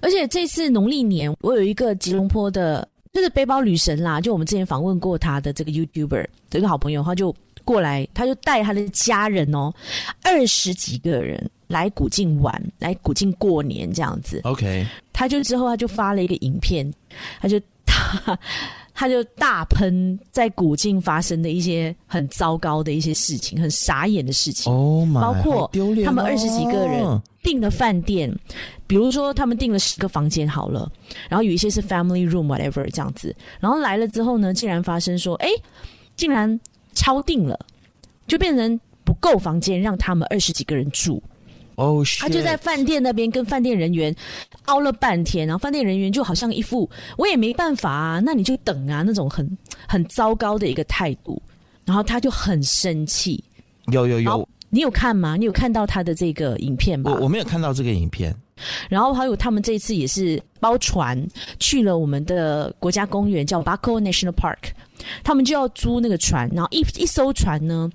[0.00, 7.34] 而且这次农历年，我有一个吉隆坡的，就是背包女神啦，就我们之前访问过他的这个 YouTuber 的一个好朋友，他就。
[7.68, 9.70] 过来，他就带他的家人哦，
[10.22, 14.40] 二十几个人来古晋玩，来古晋过年这样子。
[14.44, 16.90] OK，他就之后他就发了一个影片，
[17.42, 18.38] 他就他
[18.94, 24.72] 他就大喷在古晋发生的一些很糟糕的一些事情，很傻眼的事情。
[24.72, 25.70] 哦，oh、包括
[26.06, 28.34] 他们二十几个人订的饭店，
[28.86, 30.90] 比如说他们订了十个房间好了，
[31.28, 35.50] 然后有一些是 family room whatever 这样子，然后来了之后呢，竟然发生说，哎，
[36.16, 36.58] 竟然。
[36.94, 37.58] 超定了，
[38.26, 41.22] 就变成不够房间让他们二十几个人住。
[41.76, 44.12] 哦，他就在饭店那边跟饭店人员
[44.64, 49.48] 拗了半天，然后饭店人员就好像一副我也没办法啊，那你就等啊那种很
[49.86, 51.40] 很糟糕的一个态度，
[51.84, 53.42] 然后他就很生气。
[53.92, 55.36] 有有有，你有看吗？
[55.36, 57.12] 你有看到他的这个影片吗？
[57.14, 58.34] 我我没有看到这个影片。
[58.88, 61.26] 然后还有他们这次也是包船
[61.58, 64.70] 去了我们的国家公园，叫 Bako National Park。
[65.22, 67.88] 他们就要租那个船，然后一一艘船呢，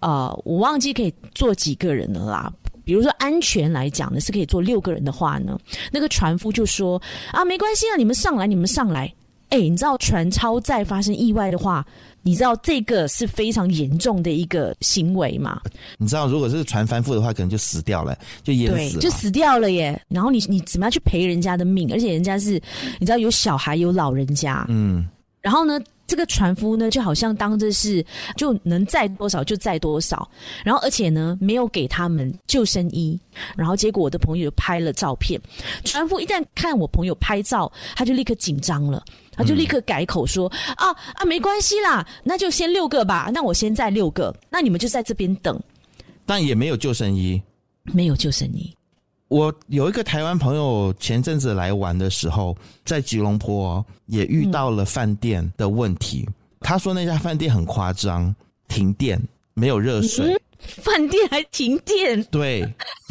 [0.00, 2.52] 呃，我忘记可以坐几个人了啦。
[2.84, 5.58] 比如说安全来讲呢，是可以坐六个人的话呢，
[5.92, 7.00] 那个船夫就说
[7.32, 9.12] 啊，没关系啊，你们上来，你们上来。
[9.50, 11.86] 哎，你知道船超载发生意外的话，
[12.26, 15.60] 你知道这个是非常严重的一个行为嘛？
[15.96, 19.98] 你知道，如果是船翻覆的话，可能就死掉了，就淹死了，就死掉了耶。
[20.08, 21.88] 然后你你怎么样去赔人家的命？
[21.92, 22.60] 而且人家是，
[22.98, 25.08] 你知道有小孩有老人家，嗯，
[25.40, 25.80] 然后呢？
[26.08, 28.06] 这个船夫呢，就好像当着是
[28.36, 30.30] 就能载多少就载多少，
[30.64, 33.18] 然后而且呢，没有给他们救生衣，
[33.56, 35.40] 然后结果我的朋友就拍了照片。
[35.82, 39.04] 船夫一旦看我朋友拍照，他就立刻紧张了，
[39.36, 45.60] 他就立刻改口说：“嗯、啊啊，没关系啦，那就先六个吧，那我先载六个，那你们就在这边等。”
[46.24, 47.40] 但也没有救生衣，
[47.84, 48.74] 没有救生衣。
[49.28, 56.24] 我有一个台湾朋友，前阵子来玩的时候，在吉隆坡也遇到了饭店的问题。
[56.28, 58.34] 嗯、他说那家饭店很夸张，
[58.68, 59.20] 停电，
[59.54, 60.32] 没有热水。
[60.32, 60.40] 嗯、
[60.82, 62.22] 饭店还停电？
[62.24, 62.64] 对，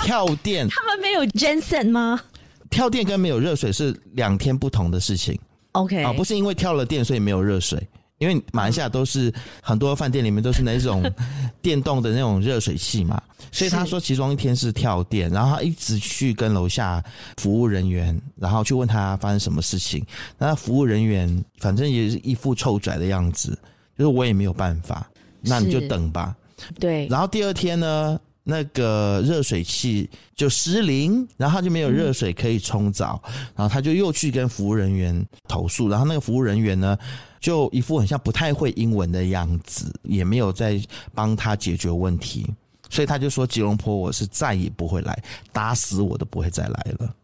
[0.04, 0.68] 跳电。
[0.72, 2.22] 他们没有 genset 吗？
[2.70, 5.40] 跳电跟没有热水是两天不同的事情。
[5.76, 7.88] OK，啊，不是因为跳了电所以没有热水。
[8.18, 11.04] 因为马来西亚都是很多饭店里面都是那种
[11.62, 13.22] 电动的那种热水器嘛，
[13.52, 17.04] 所以他说其中一天是跳电，然后他一直去跟楼下
[17.36, 20.02] 服务人员，然后去问他发生什么事情，
[20.38, 23.50] 那服务人员反正也是一副臭拽的样子，
[23.98, 25.06] 就是我也没有办法，
[25.42, 26.34] 那你就等吧。
[26.80, 28.18] 对，然后第二天呢，
[28.48, 33.20] 那个热水器就失灵，然后他就没有热水可以冲澡，
[33.56, 36.96] 然后他就又去跟服务人员投诉，然后那个服务人员呢，
[37.40, 40.80] 就一副很像不太会英文的样子，也没有在
[41.16, 42.46] 帮他解决问题，
[42.88, 45.20] 所以他就说：“吉隆坡我是再也不会来，
[45.52, 47.16] 打死我都不会再来了。”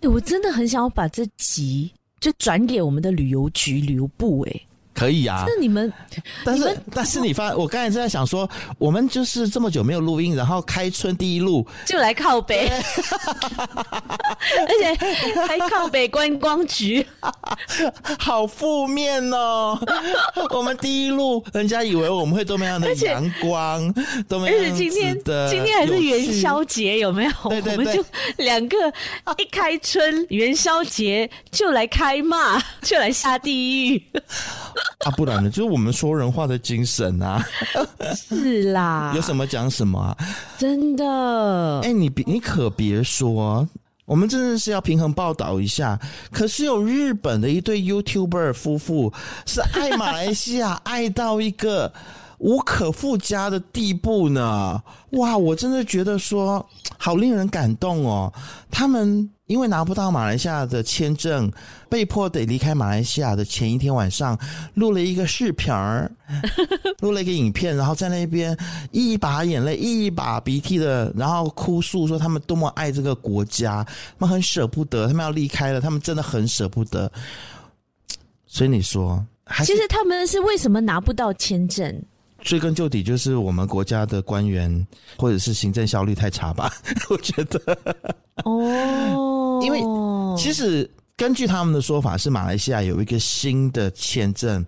[0.00, 4.60] 欸，我真的很想要把这集就转给我们的旅游局旅游部，哎。
[4.96, 5.92] 可以啊，那你们，
[6.42, 11.66] 但是但是你发，我刚才正在想说，我们就是这么久没有录音，然后开春第一录。
[11.84, 12.66] 就来靠北，
[13.60, 14.94] 而且
[15.46, 17.06] 还靠北观光局，
[18.18, 19.78] 好负面哦。
[20.50, 23.92] 我们第一录，人家以为我们会多么样的阳光，
[24.26, 25.14] 多么而且今天
[25.50, 27.30] 今天还是元宵节，有没有？
[27.50, 28.04] 对对对，我们就
[28.38, 28.76] 两个
[29.36, 34.02] 一开春元宵节就来开骂，就来下地狱。
[35.04, 35.50] 啊，不然呢？
[35.50, 37.44] 就是我们说人话的精神啊！
[38.14, 40.16] 是啦， 有什么讲什么啊！
[40.58, 43.66] 真的，哎、欸，你别，你可别说，
[44.04, 45.98] 我们真的是要平衡报道一下。
[46.30, 49.12] 可是有日本的一对 YouTuber 夫妇
[49.46, 51.92] 是爱马来西亚 爱到一个
[52.38, 54.82] 无可复加的地步呢！
[55.12, 56.64] 哇，我真的觉得说
[56.98, 58.32] 好令人感动哦，
[58.70, 59.30] 他们。
[59.46, 61.50] 因为拿不到马来西亚的签证，
[61.88, 64.36] 被迫得离开马来西亚的前一天晚上，
[64.74, 66.10] 录了一个视频儿，
[66.98, 68.56] 录了一个影片，然后在那边
[68.90, 73.84] 一把眼泪一把鼻涕的，然后哭诉说他们多么爱这个国家，
[74.18, 77.10] 他们很舍不得，他们要离开了，他们真的很舍不得。
[78.46, 79.24] 所以你说，
[79.64, 82.02] 其实他们是为什么拿不到签证？
[82.42, 84.86] 追根究底，就是我们国家的官员
[85.16, 86.72] 或者是行政效率太差吧？
[87.10, 87.78] 我觉得。
[88.44, 89.35] 哦。
[89.62, 89.80] 因为
[90.36, 94.64] 其实根据他们的说法，是马来西亚有一个新的签证，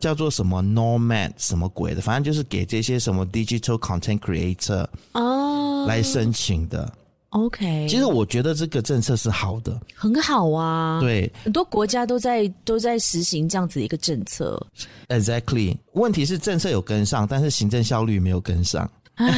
[0.00, 6.92] 叫做什么 Nomad 什么鬼的，反正就是给这些什么 Digital Content Creator 哦来申请的。
[7.34, 11.00] Oh, OK，其实我觉得这个政策是好的，很好啊。
[11.00, 14.60] 对，很多国家都在都在实行这样子一个政策。
[15.08, 18.90] Exactly，问题是政策有跟上，但是行政效率没有跟上。
[19.14, 19.30] 唉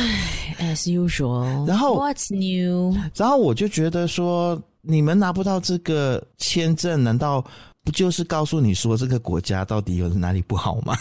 [0.59, 1.67] ，As usual。
[1.69, 2.97] 然后 What's new？
[3.15, 4.61] 然后我就觉得说。
[4.85, 7.45] 你们拿不到这个签证，难道
[7.83, 10.97] 不就是告诉你说这个国家到底有哪里不好吗？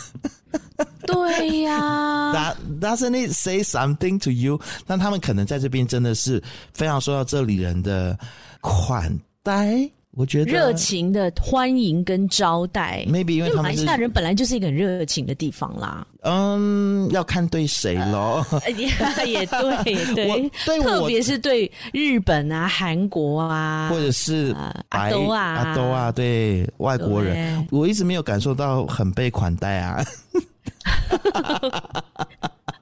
[1.05, 2.33] 对呀、啊。
[2.33, 4.59] That doesn't it say something to you？
[4.87, 6.41] 那他们可能在这边真的是
[6.73, 8.17] 非常受到这里人的
[8.61, 9.89] 款待。
[10.15, 16.05] 我觉得热情的欢迎跟招待，maybe 因为他们马来西亚人本来就是一个很热情的地方啦。
[16.21, 18.45] 嗯，要看对谁咯。
[18.77, 18.85] 也
[19.25, 24.55] 也对，也对， 对特别是对日本啊、韩国啊，或者是
[24.89, 30.05] 阿都啊、阿都啊，对外国人，我一直没有感受到很被款待啊。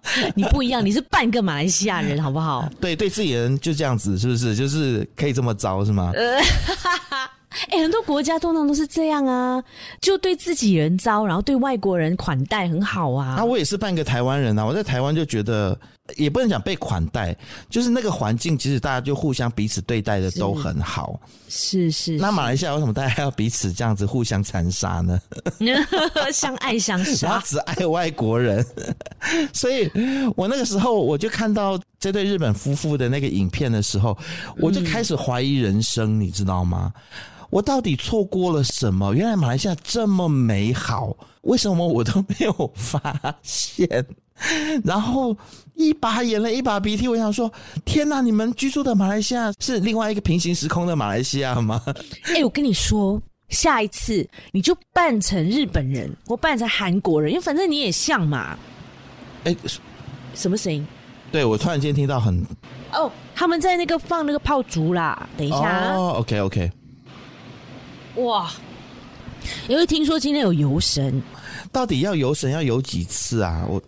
[0.35, 2.69] 你不一样，你是半个马来西亚人，好不好？
[2.79, 4.55] 对，对自己人就这样子，是不是？
[4.55, 6.11] 就是可以这么糟，是吗？
[7.69, 9.63] 呃，哎、欸，很多国家通常都是这样啊，
[10.01, 13.35] 就对自己人糟，然后对外国人款待很好啊。
[13.37, 15.77] 那、啊、我也是半个台湾人啊，我在台湾就觉得
[16.15, 17.35] 也不能讲被款待，
[17.69, 21.19] 就是那个环境，其实大家就互相彼此对待的都很好。
[21.47, 22.17] 是是，是。
[22.17, 25.19] 那马来西亚为什么大家要彼此这样子互相残杀呢？
[26.33, 28.65] 相爱相杀，然后只爱外国人。
[29.53, 29.89] 所以
[30.35, 34.17] 我那个时候我就看到这对日本夫妇的那个影片的时候，
[34.57, 36.91] 我就开始怀疑人生，嗯、你知道吗？
[37.51, 39.13] 我到底错过了什么？
[39.13, 43.01] 原来马来西亚这么美好，为什么我都没有发
[43.43, 43.87] 现？
[44.83, 45.37] 然后
[45.75, 47.51] 一把眼泪一把鼻涕，我想说：
[47.85, 48.21] 天哪！
[48.21, 51.79] 你们居住的马来西亚是另外一个平行时空的马来西亚吗？
[52.23, 58.57] 哎、欸，我跟你说，下一次你就扮成日本人，或扮成韩国人，因为反正你也像嘛。
[59.43, 59.57] 哎、欸，
[60.33, 60.87] 什么声音？
[61.31, 62.43] 对，我突然间听到很……
[62.93, 65.29] 哦，他们在那个放那个炮竹啦。
[65.37, 66.71] 等一下，哦，OK，OK。
[68.15, 68.51] 哇！
[69.67, 71.21] 因为听说今天有游神，
[71.71, 73.65] 到底要游神要游几次啊？
[73.67, 73.81] 我，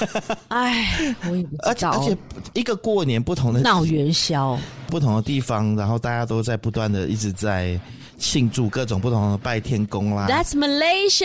[0.48, 1.70] 哎，我也不知道。
[1.70, 2.16] 而且而且，
[2.52, 4.58] 一个过年不同的闹元宵，
[4.88, 7.80] 不同的地方，然后大家都在不断的一直在
[8.18, 10.26] 庆祝各种不同的拜天公啦。
[10.28, 11.24] That's Malaysia，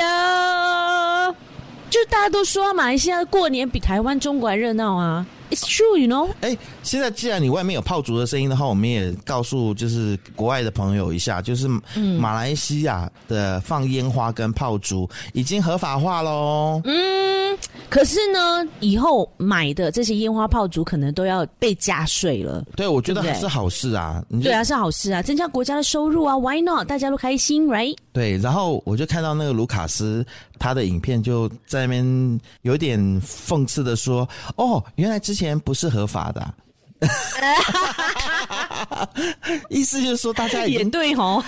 [1.89, 5.25] 就大家都说马来西亚过年比台湾、中国还热闹啊。
[5.51, 6.29] It's true, you know？
[6.41, 11.67] 哎，现在既然你外面有炮竹的声音的话，我们也告诉就是国外的朋友一下，就是
[12.19, 16.81] 马来西亚的放烟花跟炮竹已经合法化喽。
[16.83, 17.57] 嗯，
[17.89, 22.63] 可是呢，以后买的这些烟花炮竹可能都要被加税了。
[22.75, 24.23] 对，我觉得还是好事啊。
[24.41, 26.37] 对啊，是好事啊，增加国家的收入啊。
[26.37, 26.87] Why not？
[26.87, 27.95] 大家都开心，right？
[28.11, 30.25] 对，然后我就看到那个卢卡斯
[30.59, 34.27] 他的影片，就在那边有点讽刺的说
[34.57, 36.53] ：“哦，原来之前不是合法的，
[39.69, 41.43] 意思就是说大家也对哦，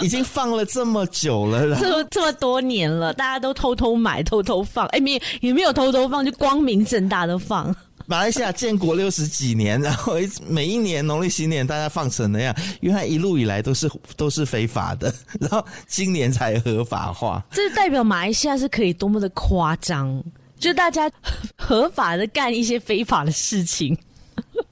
[0.00, 7.74] 已经放了这么久了，这么这么多年了，大家都偷偷买、偷偷放，哎，没也没有偷偷放，就光明正大的放。”
[8.12, 15.10] 马来西亚建国六十几年，然后每一年农历新年大家放成那样，原来一路以来都是都是非法的，
[15.40, 17.42] 然后今年才合法化。
[17.52, 20.22] 这代表马来西亚是可以多么的夸张，
[20.58, 21.10] 就大家
[21.56, 23.96] 合法的干一些非法的事情。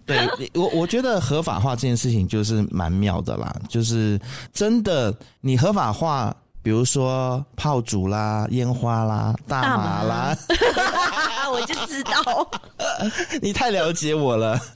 [0.05, 4.20] 对， 我我觉得合法化这件事情就是蛮妙的啦，就是
[4.53, 6.36] 真的你合法化。
[6.62, 10.36] 比如说炮竹啦、烟花啦、大麻啦，
[11.50, 12.50] 我就知道，
[13.40, 14.58] 你太了解我了。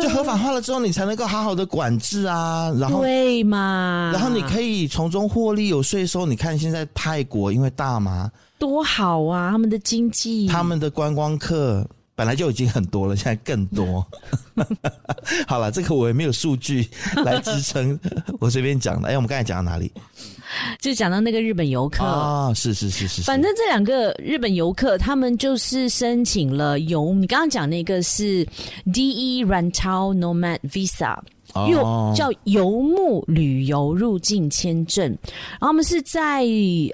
[0.00, 6.24] 就合法化了之后，你才能够好好的管制啊，然后对嘛，然后你可以从中获利，有税收。
[6.24, 11.84] 你看现在泰国因为大麻多好啊，他们的经济，他们的观光客。
[12.20, 14.06] 本来就已经很多了，现在更多。
[15.48, 16.86] 好了，这个我也没有数据
[17.24, 17.98] 来支撑，
[18.38, 19.08] 我随便讲的。
[19.08, 19.90] 哎，我们刚才讲到哪里？
[20.78, 23.22] 就讲到那个日本游客啊，是是是是。
[23.22, 28.46] 反正这两个日本游客，他们就是申请了游，你刚刚讲那个是
[28.92, 31.16] DE Rantau Nomad Visa。
[31.68, 35.06] 又叫游牧旅游入境签证，
[35.52, 36.44] 然后我们是在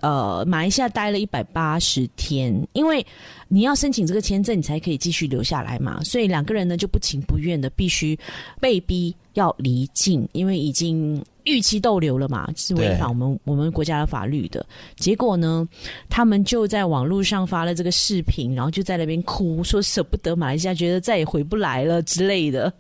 [0.03, 3.05] 呃马来西亚待了一百八十天，因为
[3.49, 8.19] 你要申请这个签证，你才可以继续留下来嘛，所以两个人呢就不情不愿的必须
[8.61, 14.65] 被逼要离境，因为已经逾期逗留了嘛，是违反我们我们国家的法律的。
[14.97, 15.67] 结果呢，
[16.09, 22.73] 他们就在网络上发了这个视频，然后就在那边哭，说舍不得马来西亚，觉得再也回不来了之类的。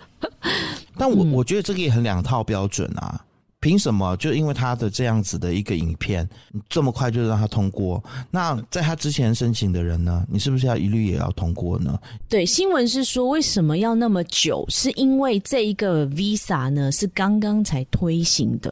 [0.96, 3.22] 但我我觉得这个也很两套标准啊，
[3.58, 6.28] 凭什么就因为他的这样子的一个影片，
[6.68, 8.02] 这么快就让他通过？
[8.30, 10.24] 那在他之前申请的人呢？
[10.30, 11.98] 你是不是要一律也要通过呢？
[12.28, 14.64] 对，新闻是说为什么要那么久？
[14.68, 18.70] 是因为这一个 Visa 呢是刚刚才推行的，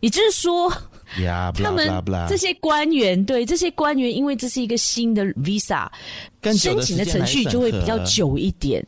[0.00, 0.70] 也就是说，
[1.54, 1.88] 他们
[2.28, 5.88] 这些官员对这些官员，因为这是一个新的 Visa，
[6.42, 8.84] 申请的程序就会比较久一点。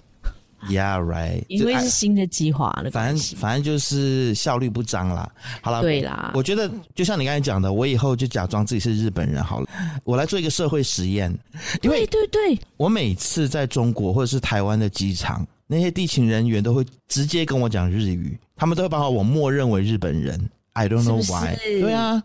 [0.68, 1.44] Yeah, right。
[1.48, 5.30] 因为是新的计划了，反正反正就是效率不彰啦。
[5.60, 9.68] 好了，对啦，我觉得就像你刚才讲的，我以后就假装自己是日本人好了，
[10.04, 11.32] 我来做一个社会实验。
[11.80, 20.40] 对对对，我每次在中国或者是台湾的机场，那些地勤人员都会直接跟我讲日语，他们都会把我默认为日本人。
[20.72, 21.56] I don't know why。
[21.80, 22.22] 对啊，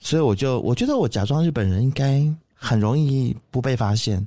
[0.00, 2.22] 所以我就我觉得我假装日本人应该
[2.54, 4.26] 很容易不被发现。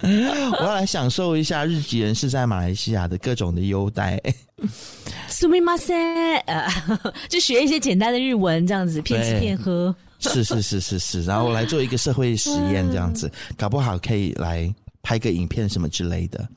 [0.00, 4.20] 我要来享受一下日籍人士在马来西亚的各种的优待。
[5.28, 6.68] すみません，呃，
[7.28, 9.94] 就学一些简单的日文，这样子骗吃骗喝。
[10.20, 16.48] 是是是是是，然后来做一个社会实验，这样子 搞不好可以来拍个影片什么之类的。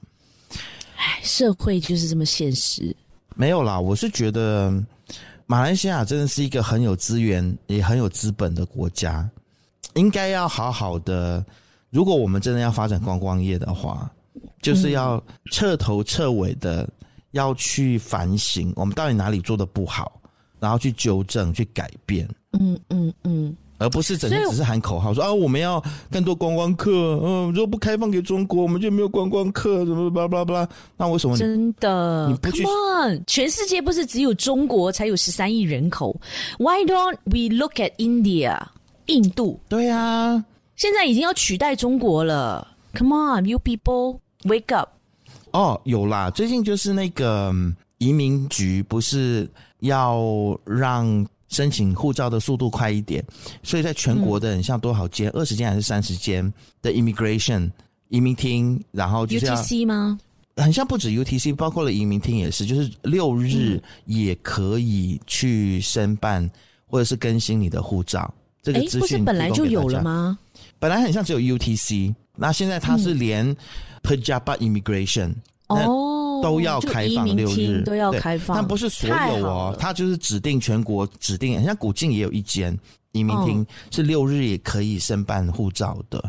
[0.96, 2.96] 哎，社会就是这么现实。
[3.36, 4.74] 没有啦，我是觉得
[5.46, 9.30] 马来西亚真的是一个很有资源也很有资本的国家，
[9.97, 11.45] 应该要好好的。
[11.91, 14.11] 如果我们真的要发展观光业的话，
[14.63, 16.89] 就是要彻头彻尾的
[17.33, 20.21] 要去反省，我们到底哪里做的不好，
[20.61, 22.29] 然后去纠正、去改变。
[22.53, 23.57] 嗯嗯嗯。
[23.79, 26.91] 而不是整天只是喊口号说啊，我们要更多观光客，
[27.23, 30.69] 嗯，如果不开放给中国，我们就没有观光客，什么巴拉巴拉巴拉。
[30.97, 32.27] 那为什么真的？
[32.27, 36.19] 你不去？Come on，全世界不是只有中国才有十三亿人口
[36.59, 38.59] ？Why don't we look at India？
[39.07, 39.59] 印度？
[39.69, 40.45] 对啊，
[40.77, 42.67] 现在已经要取代中国了。
[42.95, 44.91] Come on，you people wake up！
[45.53, 47.53] 哦，有啦，最近就是那个
[47.99, 49.49] 移民局不是
[49.81, 50.21] 要
[50.65, 51.27] 让。
[51.49, 53.25] 申请护照的速度快一点，
[53.63, 56.53] 所以在全国的，很像多少间，二十间还是三十间
[56.83, 57.71] 的 immigration
[58.09, 60.19] 移民厅，然后就是 UTC 吗？
[60.57, 66.51] 很像不止 UTC，包括了移民厅也是，就是六日也可以去申办
[66.89, 68.35] 或者是更新你的护照。
[68.73, 70.39] 这个资讯、欸、不是本来就有了吗？
[70.79, 73.57] 本来很像只有 UTC，那现在它是连
[74.03, 75.35] Pejabat immigration、
[75.69, 76.13] 嗯、哦。
[76.43, 82.79] 都要开放六日，都要开放，但不是所有哦，它就是指定全国指定，像古晋也有一间
[83.13, 86.23] 移民厅是六日也可以申办护照的。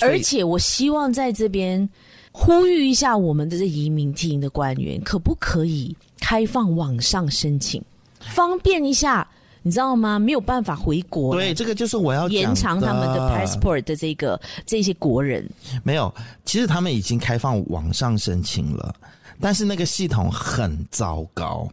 [0.00, 1.88] 而且我希望在这边
[2.32, 7.80] 呼吁一下我们的这移民厅的官员，可不可以开放网上申请，
[8.18, 9.26] 方便一下？
[9.62, 10.18] 你知道吗？
[10.18, 15.48] 没有办法回国，对，这个就是我要延长他们的 passport 的这个这些国人。
[15.82, 16.12] 没有，
[16.44, 18.94] 其实他们已经开放网上申请了。
[19.40, 21.68] 但是那个系统很糟糕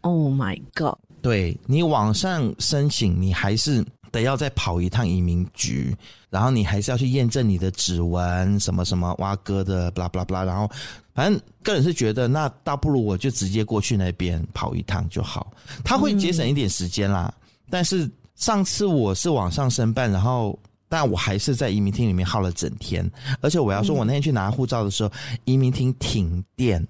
[0.00, 0.96] ，Oh my God！
[1.20, 5.96] 对，你网上申请，你还是得要再跑一趟移民局，
[6.28, 10.44] 然后你还是要去验证你的指纹，什么什么挖哥的，blah blah blah。
[10.44, 10.70] 然后
[11.14, 15.52] 反正个人是觉得，那倒不如我就直接过去那边跑一趟就好，
[15.84, 17.32] 他会节省一点时间啦。
[17.36, 20.58] 嗯、但是上次我是网上申办，然后
[20.88, 23.08] 但我还是在移民厅里面耗了整天，
[23.40, 26.86] 而且我要说，我那天去拿护照的时候，嗯、移民厅停电。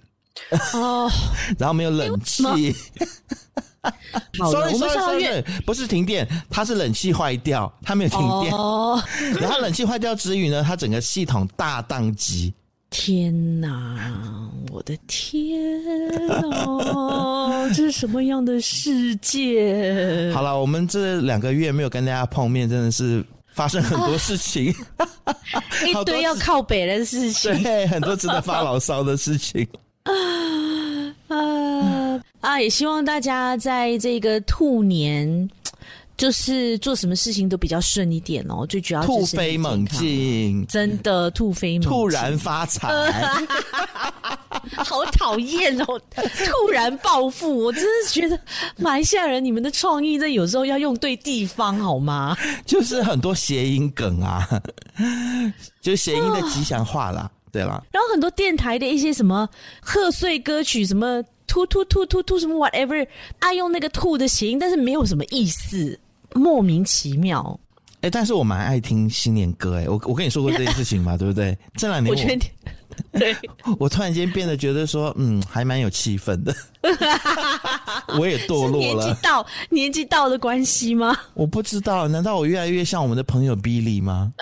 [0.72, 1.10] 哦，
[1.58, 2.42] 然后没有冷气。
[4.38, 8.52] 好 了，我们上个月不是停电，它是冷气坏掉，它没有停电。
[8.52, 9.02] 哦，
[9.40, 12.52] 然后冷气坏掉之余呢，它整个系统大宕机。
[12.90, 15.56] 天哪，我的天
[16.26, 20.32] 哪，这是什么样的世界？
[20.34, 23.24] 好了，我们这两个月没有跟大家碰面，真的是
[23.54, 25.06] 发生很多事情，啊、
[25.86, 29.64] 一堆要靠北的事情，对，很多值得发牢骚的事情。
[30.10, 32.60] 啊 啊啊！
[32.60, 35.48] 也希望大家在这个兔年，
[36.16, 38.66] 就是做什么事情都比较顺一点哦。
[38.66, 42.88] 最主要兔飞猛进，真的兔飞猛进，突然发财，
[44.76, 46.00] 好讨厌哦！
[46.14, 48.38] 突然暴富，我真是觉得
[48.76, 52.36] 马来西亚人，你们的创意，这有时候要用对地方好吗？
[52.66, 54.48] 就是很多谐音梗啊，
[55.80, 57.30] 就是谐音的吉祥话啦。
[57.52, 59.48] 对了，然后很多电台的一些什么
[59.80, 63.06] 贺岁歌曲，什么兔兔兔兔兔什么 whatever，
[63.40, 65.98] 爱用那个兔的谐音，但是没有什么意思，
[66.34, 67.58] 莫名其妙。
[68.02, 71.56] 哎，但是我蛮爱听新年歌，哎，我我跟你说过这件事情嘛， 对不对？
[71.76, 72.46] 这两年我，我觉得
[73.18, 73.36] 对，
[73.78, 76.54] 我突然间变得觉得说，嗯，还蛮有气氛的。
[78.18, 81.14] 我也堕落了，年纪到年纪到的关系吗？
[81.34, 84.32] 我不知道，难道我越来越像我们的朋友 Billy 吗？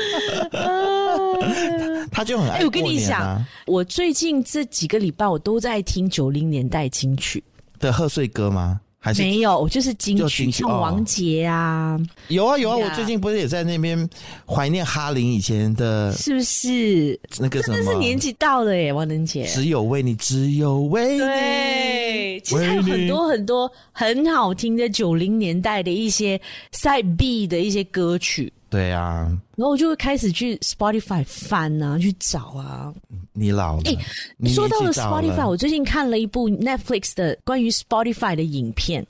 [2.10, 2.58] 他就很爱、啊。
[2.60, 7.42] 哎，我跟你讲，我最近这几个礼拜我都在听九零年代金曲
[7.78, 8.80] 的贺岁歌吗？
[9.02, 9.58] 还是没有？
[9.58, 11.98] 我就是金曲，像王杰啊，
[12.28, 12.76] 有啊有啊。
[12.76, 14.06] 我最近不是也在那边
[14.46, 17.18] 怀念哈林以前的，是不是？
[17.38, 19.46] 那个什么，真的是年纪到了耶，王能杰。
[19.46, 21.18] 只有为你，只有为你。
[21.18, 26.38] 对，其实还有很多很多很好听的九零年代的一些
[26.74, 28.52] Side B 的一些歌曲。
[28.70, 32.94] 对啊，然后我就会开始去 Spotify 翻啊，去找啊。
[33.32, 33.82] 你老了。
[33.84, 33.96] 哎、
[34.38, 39.04] 欸，说到了 Spotify，我最近看了一部 Netflix 的关于 Spotify 的影片，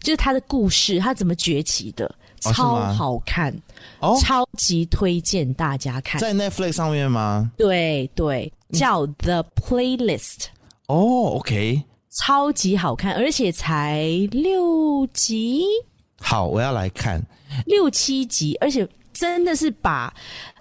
[0.00, 3.54] 就是它的故事，它怎么崛起的，超好看，
[4.00, 6.20] 哦，超级推荐大家看。
[6.20, 7.52] 在 Netflix 上面吗？
[7.56, 10.46] 对对，叫 The Playlist。
[10.88, 11.82] 哦，OK，
[12.24, 15.64] 超级好看，而且才六集。
[16.20, 17.22] 好，我要来看。
[17.66, 20.12] 六七集，而且真的是把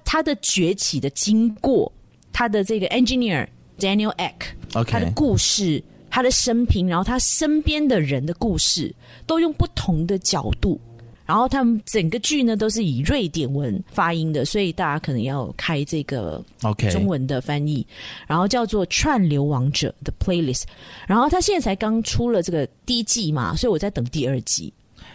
[0.03, 1.91] 他的崛起的经过，
[2.31, 3.47] 他的这个 engineer
[3.79, 8.93] Daniel Ek，OK，他的故事，他的生平，然后他身边的人的故事，
[9.25, 10.79] 都用不同的角度，
[11.25, 17.85] 然后他们整个剧呢都是以瑞典文发音的，所以大家可能要开这个 OK 中文的翻译，
[18.27, 20.63] 然后叫做串流王者的 Playlist，
[21.07, 24.71] 然后他现在才刚出了这个第一季嘛，所以我在等第二季。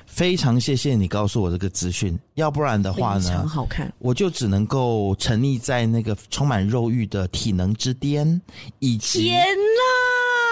[0.06, 8.40] 非常谢谢你告诉我这个资讯，要不然的话呢，非常好看，我就只能够沉溺在那个充满肉欲的体能之巅，
[8.80, 9.46] 以及天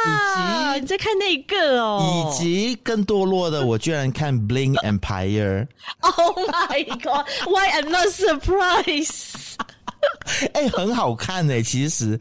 [0.04, 5.66] 哪，以及你在看那个哦，以及更堕落的，我居然看 Bling Empire。
[6.00, 9.47] Oh my God！Why I'm not surprised？
[10.54, 11.62] 哎、欸，很好看哎、欸！
[11.62, 12.18] 其实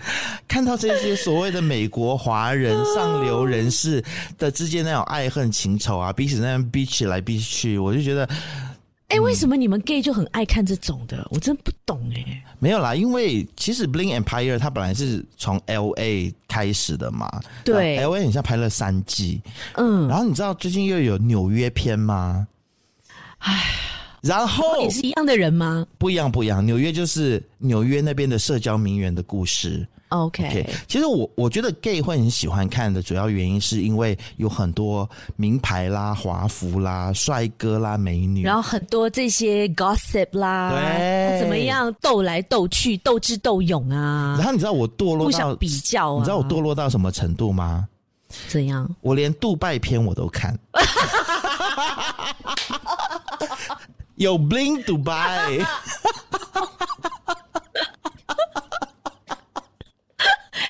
[0.47, 4.03] 看到这些所谓的美国华人 上流人士
[4.37, 8.25] 的之间那种爱恨情仇啊，彼此那样逼起来逼去，我就觉得，
[9.09, 11.27] 哎、欸，为什么你们 gay 就很爱看这种的？
[11.31, 12.43] 我真不懂哎、欸。
[12.59, 17.29] 没有啦，因为其实 Bling Empire 它本来是从 L A 开始的嘛，
[17.63, 19.41] 对，L A 很像拍了三季，
[19.75, 22.47] 嗯，然后你知道最近又有纽约篇吗？
[23.39, 23.63] 唉。
[24.27, 25.85] 然后也是一样的人吗？
[25.97, 26.65] 不一样，不一样。
[26.65, 29.87] 纽约就是纽约那边的社交名媛的故事。
[30.09, 44.35] OK，, okay 其实我我觉得 gay 会很喜欢看的主要原因是因为有很多名牌啦、华服啦、帅哥啦、美女，然后很多这些 gossip 啦，对，怎么样斗来斗去、斗智斗勇啊？
[44.37, 47.85] 然后你知道我堕落到互相比较、啊，你知道我堕落到什么程度吗？
[48.47, 48.89] 怎样？
[49.01, 50.57] 我连杜拜片我都看。
[54.17, 55.63] 有 Bling Dubai，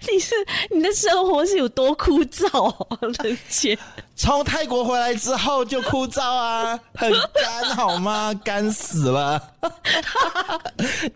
[0.11, 0.35] 你是
[0.69, 2.97] 你的生活是有多枯燥啊？
[3.23, 3.77] 人姐，
[4.17, 8.33] 从泰国回来之后就枯燥啊， 很干好吗？
[8.43, 9.41] 干死了，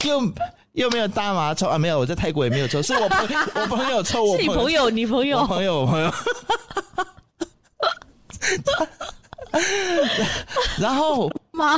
[0.06, 0.34] 又
[0.72, 1.78] 又没有大麻抽啊？
[1.78, 6.10] 没有，我在泰国也没有抽，是我朋我朋友抽，我是你朋友，你朋友，我朋友，我朋友。
[10.80, 11.78] 然后妈。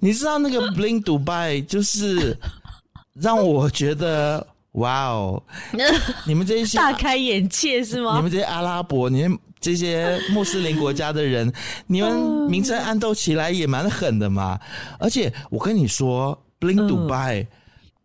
[0.00, 2.36] 你知道那个 Bling Dubai 就是
[3.14, 5.42] 让我觉得哇哦，
[6.26, 8.16] 你们这些大开眼界是吗？
[8.16, 11.52] 你们这些阿拉伯、你们这些穆斯林国家的人，
[11.86, 12.16] 你们
[12.48, 14.58] 明争暗斗起来也蛮狠的嘛。
[14.98, 17.46] 而且我跟你说，Bling Dubai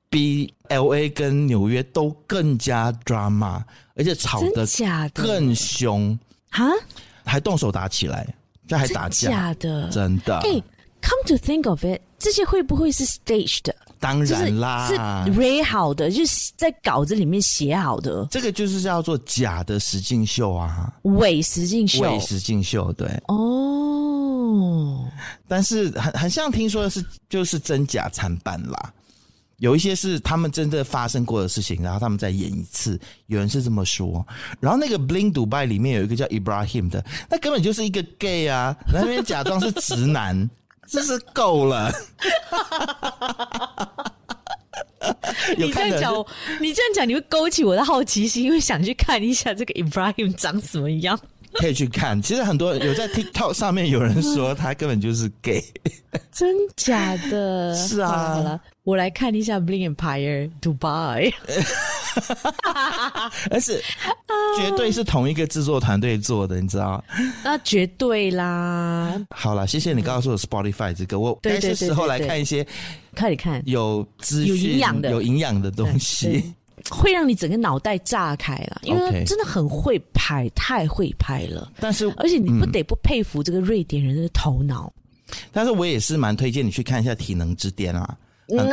[0.09, 3.61] 比 LA 跟纽约都更加 drama，
[3.95, 4.65] 而且吵得
[5.13, 6.17] 更凶
[6.49, 6.65] 哈，
[7.25, 8.27] 还动手打起来，
[8.67, 9.53] 这还打架，
[9.91, 10.41] 真的。
[11.07, 13.75] Come to think of it，这些会不会是 staged 的？
[13.99, 14.95] 当然啦，是
[15.39, 18.27] re 好的，就是在稿子里面写好的。
[18.31, 23.07] 这个就是叫做假的实境秀啊，伪实境秀，伪实境秀，对。
[23.27, 25.07] 哦，
[25.47, 28.91] 但是很很像听说的是，就是真假参半啦。
[29.57, 32.99] 有一些是他们真的发生过的事情，然后他们再演一次。
[33.27, 34.25] 有人是这么说。
[34.59, 40.49] 然后那个 Bling Dubai 里面有一个叫 Ibrahim 的，那根本就是一个 gay 啊，那边假装是直男。
[40.87, 41.91] 真是够了！
[45.57, 46.25] 你这样讲，
[46.59, 51.19] 你这样讲，你会勾起我的好奇心，因为想去看一下这个 Ibrahim 长什么样。
[51.59, 52.21] 可以去看。
[52.21, 55.63] 其实很多有在 TikTok 上面有人说他根本就是 gay，
[56.31, 57.75] 真假的？
[57.75, 58.09] 是啊。
[58.35, 61.33] 好了，我来看一下 Bling Empire Dubai。
[63.51, 63.81] 而且
[64.57, 67.03] 绝对是同一个制作团队做的，你知道？
[67.43, 69.21] 那绝对啦。
[69.31, 72.65] 好了，谢谢你刚刚说的 Spotify 这个，我该是时候来看一些，
[73.13, 76.53] 看一看有资讯、有营养的、有营养的东西，
[76.89, 81.71] 会让你整个脑袋炸开了，因为真的很会拍，太会拍了。
[81.79, 84.91] 但是，而且你不得不佩服这个瑞典人的头脑。
[85.51, 88.17] 但是我也是蛮推荐你去看一下《体能之巅》啊。
[88.47, 88.69] 很，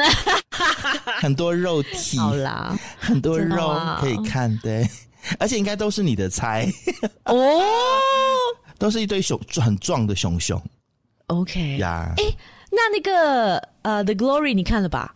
[1.19, 4.87] 很多肉体，好啦，很多肉可以看，对，
[5.39, 6.71] 而且应该都是你的菜
[7.25, 7.59] 哦，
[8.77, 10.63] 都是一堆熊，很壮的熊熊。
[11.29, 12.25] OK 呀，哎，
[12.71, 15.15] 那那个呃，The Glory 你看了吧？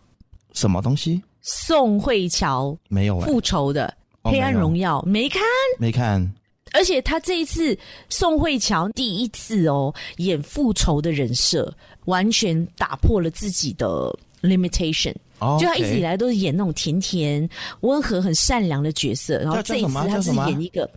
[0.53, 1.21] 什么东西？
[1.47, 3.91] 宋慧乔没有复仇的
[4.29, 5.41] 《黑暗荣耀》没看？
[5.79, 6.31] 没看。
[6.73, 7.75] 而且他这一次
[8.09, 11.73] 宋慧乔第一次哦演复仇的人设，
[12.05, 14.13] 完全打破了自己的。
[14.43, 15.61] limitation，、oh, okay.
[15.61, 17.49] 就他一直以来都是演那种甜甜、
[17.81, 20.87] 温和、很善良的角色，然后这一次他是演一个《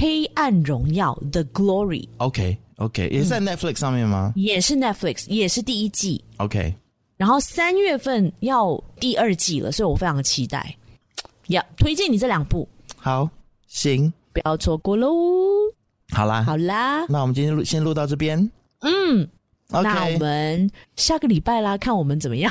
[0.00, 2.08] 黑暗荣耀》The Glory。
[2.16, 4.32] OK OK，也是在 Netflix 上面吗？
[4.34, 6.24] 嗯、也是 Netflix，也是第一季。
[6.38, 6.74] OK，
[7.18, 10.74] 然后三月份要第二季了，所以我非常的期待。
[11.48, 12.66] 要、yeah, 推荐你这两部，
[12.96, 13.28] 好，
[13.66, 15.12] 行，不要错过喽。
[16.10, 18.50] 好啦，好啦，那我们今天录先录到这边。
[18.80, 19.28] 嗯。
[19.70, 22.50] 那我们下个礼拜啦，看我们怎么样，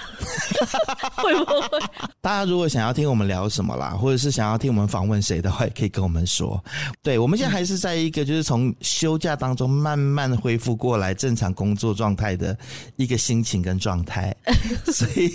[1.18, 1.80] 会不会？
[2.22, 6.64] 大家如果想要听我们聊什么啦，或者是想要听我们访问谁的话，也可以跟我们说。
[7.02, 12.56] 对，我们现在还是在一个就是从休假当中慢慢恢复过来正常工作状态的
[12.98, 14.36] 一个心情跟状态，
[14.94, 15.32] 所以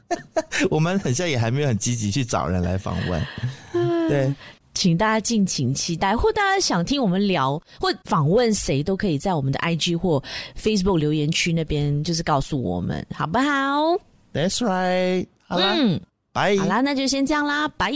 [0.70, 3.26] 我们好像也还没有很积极去找人来访问。
[4.08, 4.34] 对。
[4.74, 10.22] 请大家敬请期待，或大家想听我们聊或访问谁，都可以在我们的 IG 或
[10.56, 13.96] Facebook 留言区那边，就是告诉我们，好不好
[14.32, 15.26] ？That's right。
[15.46, 16.00] 好啦，嗯，
[16.32, 16.56] 拜。
[16.56, 17.92] 好啦，那就先这样啦，拜。